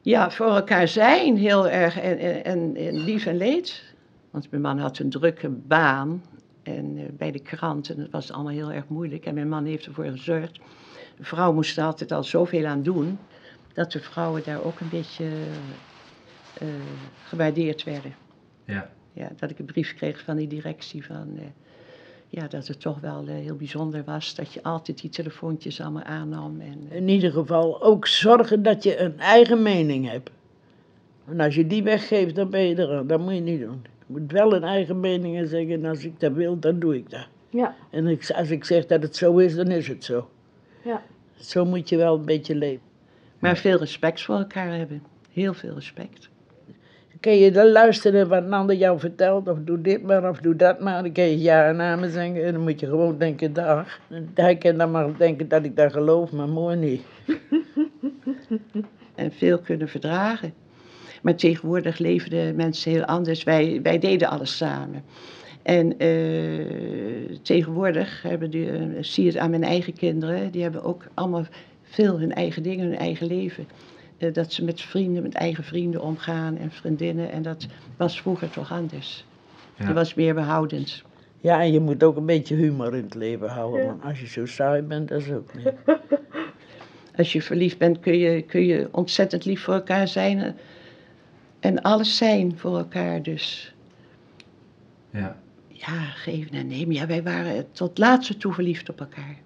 ja, 0.00 0.30
voor 0.30 0.46
elkaar 0.46 0.88
zijn 0.88 1.36
heel 1.36 1.68
erg. 1.68 1.98
En, 2.00 2.44
en, 2.44 2.76
en 2.76 2.98
lief 2.98 3.26
en 3.26 3.36
leed. 3.36 3.82
Want 4.30 4.50
mijn 4.50 4.62
man 4.62 4.78
had 4.78 4.98
een 4.98 5.10
drukke 5.10 5.48
baan 5.48 6.22
en, 6.76 6.96
eh, 6.98 7.04
bij 7.12 7.30
de 7.32 7.38
krant. 7.38 7.88
En 7.90 7.96
dat 7.96 8.10
was 8.10 8.32
allemaal 8.32 8.52
heel 8.52 8.72
erg 8.72 8.88
moeilijk. 8.88 9.24
En 9.26 9.34
mijn 9.34 9.48
man 9.48 9.64
heeft 9.64 9.86
ervoor 9.86 10.04
gezorgd. 10.04 10.60
De 11.16 11.24
vrouw 11.24 11.52
moest 11.52 11.78
er 11.78 11.84
altijd 11.84 12.12
al 12.12 12.24
zoveel 12.24 12.66
aan 12.66 12.82
doen. 12.82 13.18
Dat 13.72 13.92
de 13.92 14.00
vrouwen 14.00 14.42
daar 14.44 14.64
ook 14.64 14.80
een 14.80 14.88
beetje 14.88 15.24
eh, 16.58 16.68
gewaardeerd 17.24 17.84
werden. 17.84 18.14
Ja. 18.64 18.90
Ja, 19.12 19.30
dat 19.36 19.50
ik 19.50 19.58
een 19.58 19.64
brief 19.64 19.94
kreeg 19.94 20.20
van 20.20 20.36
die 20.36 20.46
directie 20.48 21.06
van... 21.06 21.28
eh, 21.38 21.44
ja, 22.28 22.48
dat 22.48 22.66
het 22.66 22.80
toch 22.80 23.00
wel 23.00 23.26
heel 23.26 23.56
bijzonder 23.56 24.04
was 24.04 24.34
dat 24.34 24.52
je 24.52 24.62
altijd 24.62 25.00
die 25.00 25.10
telefoontjes 25.10 25.80
allemaal 25.80 26.02
aannam. 26.02 26.60
En, 26.60 26.90
In 26.90 27.08
ieder 27.08 27.32
geval 27.32 27.82
ook 27.82 28.06
zorgen 28.06 28.62
dat 28.62 28.82
je 28.82 28.98
een 29.00 29.18
eigen 29.18 29.62
mening 29.62 30.10
hebt. 30.10 30.30
En 31.26 31.40
als 31.40 31.54
je 31.54 31.66
die 31.66 31.82
weggeeft, 31.82 32.34
dan 32.34 32.50
ben 32.50 32.60
je 32.62 32.74
er. 32.74 33.06
Dat 33.06 33.20
moet 33.20 33.34
je 33.34 33.40
niet 33.40 33.60
doen. 33.60 33.84
Je 34.08 34.14
moet 34.20 34.32
wel 34.32 34.54
een 34.54 34.64
eigen 34.64 35.00
mening 35.00 35.48
zeggen. 35.48 35.70
En 35.70 35.84
als 35.84 36.04
ik 36.04 36.20
dat 36.20 36.32
wil, 36.32 36.58
dan 36.58 36.78
doe 36.78 36.96
ik 36.96 37.10
dat. 37.10 37.26
Ja, 37.50 37.74
En 37.90 38.06
ik, 38.06 38.30
als 38.30 38.50
ik 38.50 38.64
zeg 38.64 38.86
dat 38.86 39.02
het 39.02 39.16
zo 39.16 39.36
is, 39.38 39.54
dan 39.54 39.66
is 39.66 39.88
het 39.88 40.04
zo. 40.04 40.28
ja. 40.84 41.02
Zo 41.36 41.64
moet 41.64 41.88
je 41.88 41.96
wel 41.96 42.14
een 42.14 42.24
beetje 42.24 42.54
leven. 42.54 42.80
maar 43.38 43.56
veel 43.56 43.78
respect 43.78 44.22
voor 44.22 44.34
elkaar 44.34 44.72
hebben. 44.76 45.02
Heel 45.32 45.54
veel 45.54 45.74
respect. 45.74 46.28
Kun 47.20 47.32
je 47.32 47.50
dan 47.50 47.70
luisteren 47.70 48.28
wat 48.28 48.42
een 48.42 48.52
ander 48.52 48.76
jou 48.76 48.98
vertelt, 48.98 49.48
of 49.48 49.58
doe 49.60 49.80
dit 49.80 50.02
maar, 50.02 50.28
of 50.28 50.38
doe 50.40 50.56
dat 50.56 50.80
maar. 50.80 51.02
Dan 51.02 51.12
kun 51.12 51.24
je 51.24 51.38
ja 51.40 51.68
en 51.68 51.76
namen 51.76 52.10
zeggen 52.10 52.44
en 52.44 52.52
dan 52.52 52.62
moet 52.62 52.80
je 52.80 52.86
gewoon 52.86 53.18
denken, 53.18 53.52
dag. 53.52 54.00
En 54.08 54.30
Hij 54.34 54.56
kan 54.56 54.76
dan 54.76 54.90
maar 54.90 55.16
denken 55.18 55.48
dat 55.48 55.64
ik 55.64 55.76
dat 55.76 55.92
geloof, 55.92 56.32
maar 56.32 56.48
mooi 56.48 56.76
niet. 56.76 57.02
En 59.14 59.32
veel 59.32 59.58
kunnen 59.58 59.88
verdragen. 59.88 60.54
Maar 61.22 61.34
tegenwoordig 61.34 61.98
leven 61.98 62.30
de 62.30 62.52
mensen 62.56 62.90
heel 62.90 63.04
anders. 63.04 63.44
Wij, 63.44 63.80
wij 63.82 63.98
deden 63.98 64.28
alles 64.28 64.56
samen. 64.56 65.02
En 65.62 65.98
eh, 65.98 67.36
tegenwoordig 67.42 68.22
hebben 68.22 68.50
die, 68.50 68.70
eh, 68.70 68.82
zie 69.00 69.24
je 69.24 69.30
het 69.30 69.38
aan 69.38 69.50
mijn 69.50 69.64
eigen 69.64 69.92
kinderen, 69.92 70.50
die 70.50 70.62
hebben 70.62 70.82
ook 70.82 71.04
allemaal 71.14 71.44
veel 71.82 72.18
hun 72.18 72.34
eigen 72.34 72.62
dingen, 72.62 72.86
hun 72.86 72.98
eigen 72.98 73.26
leven. 73.26 73.68
Eh, 74.18 74.32
dat 74.32 74.52
ze 74.52 74.64
met 74.64 74.80
vrienden, 74.80 75.22
met 75.22 75.34
eigen 75.34 75.64
vrienden 75.64 76.02
omgaan 76.02 76.56
en 76.56 76.70
vriendinnen. 76.70 77.30
En 77.30 77.42
dat 77.42 77.66
was 77.96 78.20
vroeger 78.20 78.50
toch 78.50 78.72
anders. 78.72 79.24
Dat 79.76 79.94
was 79.94 80.14
meer 80.14 80.34
behoudend. 80.34 81.02
Ja, 81.40 81.60
en 81.60 81.72
je 81.72 81.80
moet 81.80 82.02
ook 82.02 82.16
een 82.16 82.26
beetje 82.26 82.54
humor 82.54 82.96
in 82.96 83.02
het 83.02 83.14
leven 83.14 83.48
houden, 83.48 83.86
want 83.86 84.04
als 84.04 84.20
je 84.20 84.26
zo 84.26 84.46
saai 84.46 84.82
bent, 84.82 85.08
dat 85.08 85.20
is 85.20 85.30
ook 85.30 85.54
niet. 85.54 85.72
Als 87.16 87.32
je 87.32 87.42
verliefd 87.42 87.78
bent 87.78 88.00
kun 88.00 88.18
je, 88.18 88.42
kun 88.42 88.66
je 88.66 88.88
ontzettend 88.90 89.44
lief 89.44 89.62
voor 89.62 89.74
elkaar 89.74 90.08
zijn. 90.08 90.56
En 91.60 91.82
alles 91.82 92.16
zijn 92.16 92.58
voor 92.58 92.78
elkaar 92.78 93.22
dus. 93.22 93.74
Ja. 95.10 95.36
Ja, 95.68 96.00
geven 96.00 96.52
en 96.52 96.66
nemen. 96.66 96.94
Ja, 96.94 97.06
wij 97.06 97.22
waren 97.22 97.72
tot 97.72 97.98
laatste 97.98 98.36
toe 98.36 98.52
verliefd 98.52 98.88
op 98.88 99.00
elkaar. 99.00 99.36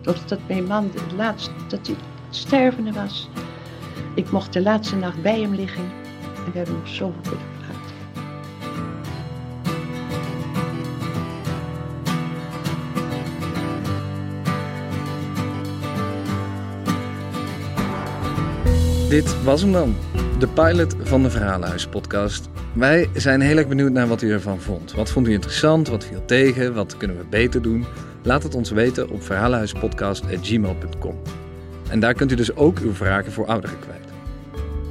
Totdat 0.00 0.40
mijn 0.48 0.64
man 0.64 0.90
de 0.90 1.14
laatste, 1.16 1.50
dat 1.68 1.86
hij 1.86 1.96
stervende 2.30 2.92
was. 2.92 3.28
Ik 4.14 4.30
mocht 4.30 4.52
de 4.52 4.62
laatste 4.62 4.96
nacht 4.96 5.22
bij 5.22 5.40
hem 5.40 5.54
liggen. 5.54 5.84
En 6.44 6.52
we 6.52 6.58
hebben 6.58 6.74
nog 6.74 6.88
zoveel 6.88 7.20
kunnen 7.22 7.46
praten. 7.58 7.96
Dit 19.08 19.42
was 19.42 19.60
hem 19.62 19.72
dan. 19.72 19.94
De 20.38 20.48
pilot 20.48 20.94
van 21.02 21.22
de 21.22 21.30
Verhalenhuis 21.30 21.86
podcast. 21.86 22.48
Wij 22.72 23.08
zijn 23.14 23.40
heel 23.40 23.56
erg 23.56 23.68
benieuwd 23.68 23.92
naar 23.92 24.08
wat 24.08 24.22
u 24.22 24.32
ervan 24.32 24.60
vond. 24.60 24.92
Wat 24.92 25.10
vond 25.10 25.26
u 25.28 25.32
interessant? 25.32 25.88
Wat 25.88 26.04
viel 26.04 26.24
tegen? 26.24 26.74
Wat 26.74 26.96
kunnen 26.96 27.18
we 27.18 27.24
beter 27.30 27.62
doen? 27.62 27.84
Laat 28.22 28.42
het 28.42 28.54
ons 28.54 28.70
weten 28.70 29.10
op 29.10 29.22
verhalenhuispodcast.gmail.com. 29.22 31.20
En 31.90 32.00
daar 32.00 32.14
kunt 32.14 32.32
u 32.32 32.34
dus 32.34 32.56
ook 32.56 32.78
uw 32.78 32.92
vragen 32.92 33.32
voor 33.32 33.46
ouderen 33.46 33.78
kwijt. 33.78 34.08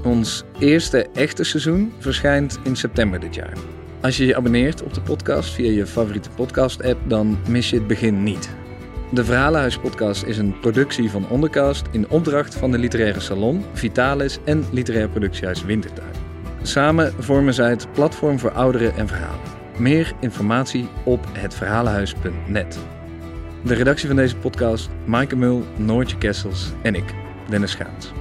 Ons 0.04 0.44
eerste 0.60 1.08
echte 1.14 1.44
seizoen 1.44 1.94
verschijnt 2.00 2.60
in 2.64 2.76
september 2.76 3.20
dit 3.20 3.36
jaar. 3.36 3.58
Als 4.02 4.18
je 4.18 4.26
je 4.26 4.36
abonneert 4.36 4.84
op 4.84 4.94
de 4.94 5.02
podcast 5.02 5.54
via 5.54 5.72
je 5.72 5.86
favoriete 5.86 6.30
podcast-app, 6.30 7.10
dan 7.10 7.38
mis 7.48 7.70
je 7.70 7.76
het 7.76 7.88
begin 7.88 8.24
niet. 8.24 8.50
De 9.12 9.26
Verhalenhuis 9.26 9.78
podcast 9.78 10.24
is 10.24 10.38
een 10.38 10.60
productie 10.60 11.12
van 11.12 11.30
Ondercast 11.30 11.86
in 11.91 12.10
opdracht 12.10 12.56
van 12.56 12.72
de 12.72 12.78
literaire 12.78 13.20
salon, 13.20 13.63
Vitalis 13.74 14.39
en 14.43 14.65
literair 14.72 15.10
productiehuis 15.10 15.63
Wintertuin. 15.63 16.12
Samen 16.62 17.13
vormen 17.20 17.54
zij 17.54 17.70
het 17.70 17.91
platform 17.91 18.39
voor 18.39 18.52
ouderen 18.52 18.96
en 18.96 19.08
verhalen. 19.08 19.39
Meer 19.78 20.13
informatie 20.20 20.88
op 21.04 21.26
hetverhalenhuis.net. 21.32 22.80
De 23.63 23.74
redactie 23.74 24.08
van 24.08 24.15
deze 24.15 24.36
podcast, 24.36 24.89
Maaike 25.06 25.36
Mul, 25.36 25.63
Noortje 25.76 26.17
Kessels 26.17 26.72
en 26.82 26.96
ik, 26.96 27.13
Dennis 27.50 27.72
Schaans. 27.72 28.12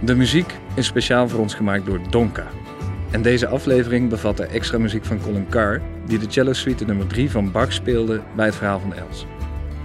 De 0.00 0.14
muziek 0.14 0.58
is 0.74 0.86
speciaal 0.86 1.28
voor 1.28 1.40
ons 1.40 1.54
gemaakt 1.54 1.86
door 1.86 2.00
Donka. 2.10 2.46
En 3.10 3.22
deze 3.22 3.46
aflevering 3.46 4.08
bevatte 4.08 4.44
extra 4.44 4.78
muziek 4.78 5.04
van 5.04 5.20
Colin 5.20 5.48
Carr, 5.48 5.80
die 6.06 6.18
de 6.18 6.26
cello 6.28 6.52
suite 6.52 6.84
nummer 6.84 7.06
3 7.06 7.30
van 7.30 7.50
Bach 7.50 7.72
speelde 7.72 8.20
bij 8.36 8.46
het 8.46 8.54
verhaal 8.54 8.80
van 8.80 8.94
Els. 8.94 9.26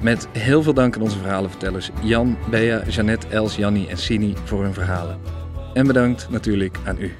Met 0.01 0.27
heel 0.31 0.63
veel 0.63 0.73
dank 0.73 0.95
aan 0.95 1.01
onze 1.01 1.17
verhalenvertellers 1.17 1.89
Jan, 2.03 2.37
Bea, 2.49 2.83
Jeannette, 2.87 3.27
Els, 3.27 3.55
Jannie 3.55 3.87
en 3.87 3.97
Sini 3.97 4.33
voor 4.43 4.63
hun 4.63 4.73
verhalen. 4.73 5.19
En 5.73 5.87
bedankt 5.87 6.29
natuurlijk 6.29 6.77
aan 6.85 7.01
u 7.01 7.11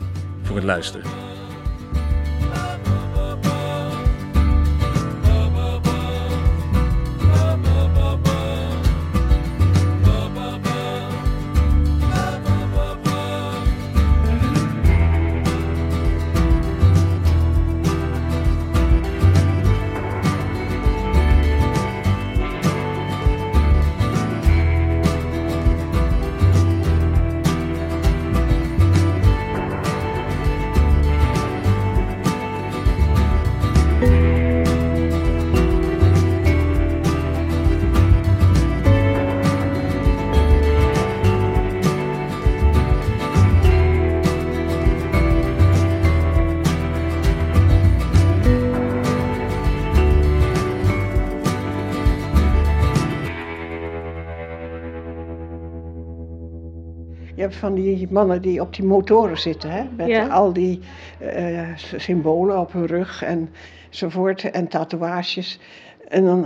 voor 0.42 0.56
het 0.56 0.66
luisteren. 0.66 1.27
Van 57.58 57.74
die 57.74 58.08
mannen 58.10 58.42
die 58.42 58.62
op 58.62 58.76
die 58.76 58.86
motoren 58.86 59.38
zitten, 59.38 59.72
hè? 59.72 59.84
met 59.96 60.08
Ja. 60.08 60.28
al 60.28 60.54
die 60.54 60.80
eh, 61.20 61.68
symbolen 61.76 62.60
op 62.60 62.72
hun 62.74 62.86
rug 62.86 63.24
enzovoort 63.90 64.52
en 64.52 64.68
tatoeages. 64.68 65.60
En 66.08 66.26
dan, 66.26 66.46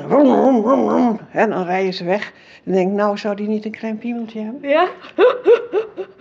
en 1.32 1.50
dan 1.50 1.64
rijden 1.64 1.94
ze 1.94 2.04
weg. 2.04 2.34
En 2.64 2.72
denk 2.72 2.90
ik, 2.90 2.96
nou 2.96 3.18
zou 3.18 3.36
die 3.36 3.48
niet 3.48 3.66
een 3.66 3.72
klein 3.72 3.98
piemeltje 3.98 4.40
hebben? 4.42 4.70
Ja? 4.70 4.88